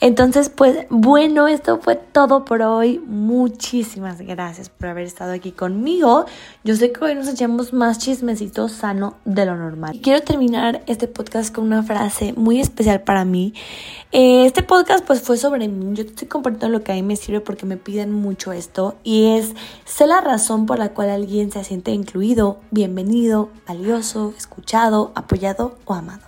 Entonces, 0.00 0.48
pues 0.48 0.86
bueno, 0.90 1.48
esto 1.48 1.80
fue 1.80 1.96
todo 1.96 2.44
por 2.44 2.62
hoy. 2.62 3.00
Muchísimas 3.04 4.20
gracias 4.20 4.68
por 4.68 4.88
haber 4.88 5.04
estado 5.04 5.32
aquí 5.32 5.50
conmigo. 5.50 6.24
Yo 6.62 6.76
sé 6.76 6.92
que 6.92 7.04
hoy 7.04 7.14
nos 7.16 7.26
echamos 7.26 7.72
más 7.72 7.98
chismecito 7.98 8.68
sano 8.68 9.16
de 9.24 9.44
lo 9.44 9.56
normal. 9.56 9.98
Quiero 10.00 10.20
terminar 10.22 10.82
este 10.86 11.08
podcast 11.08 11.52
con 11.52 11.64
una 11.64 11.82
frase 11.82 12.32
muy 12.34 12.60
especial 12.60 13.00
para 13.00 13.24
mí. 13.24 13.54
Eh, 14.12 14.46
este 14.46 14.62
podcast 14.62 15.04
pues 15.04 15.20
fue 15.20 15.36
sobre 15.36 15.66
mí. 15.66 15.96
Yo 15.96 16.04
te 16.04 16.10
estoy 16.10 16.28
compartiendo 16.28 16.78
lo 16.78 16.84
que 16.84 16.92
a 16.92 16.94
mí 16.94 17.02
me 17.02 17.16
sirve 17.16 17.40
porque 17.40 17.66
me 17.66 17.76
piden 17.76 18.12
mucho 18.12 18.52
esto. 18.52 18.94
Y 19.02 19.36
es, 19.36 19.54
sé 19.84 20.06
la 20.06 20.20
razón 20.20 20.66
por 20.66 20.78
la 20.78 20.90
cual 20.90 21.10
alguien 21.10 21.50
se 21.50 21.64
siente 21.64 21.90
incluido, 21.90 22.60
bienvenido, 22.70 23.50
valioso, 23.66 24.32
escuchado, 24.36 25.10
apoyado 25.16 25.76
o 25.86 25.94
amado. 25.94 26.27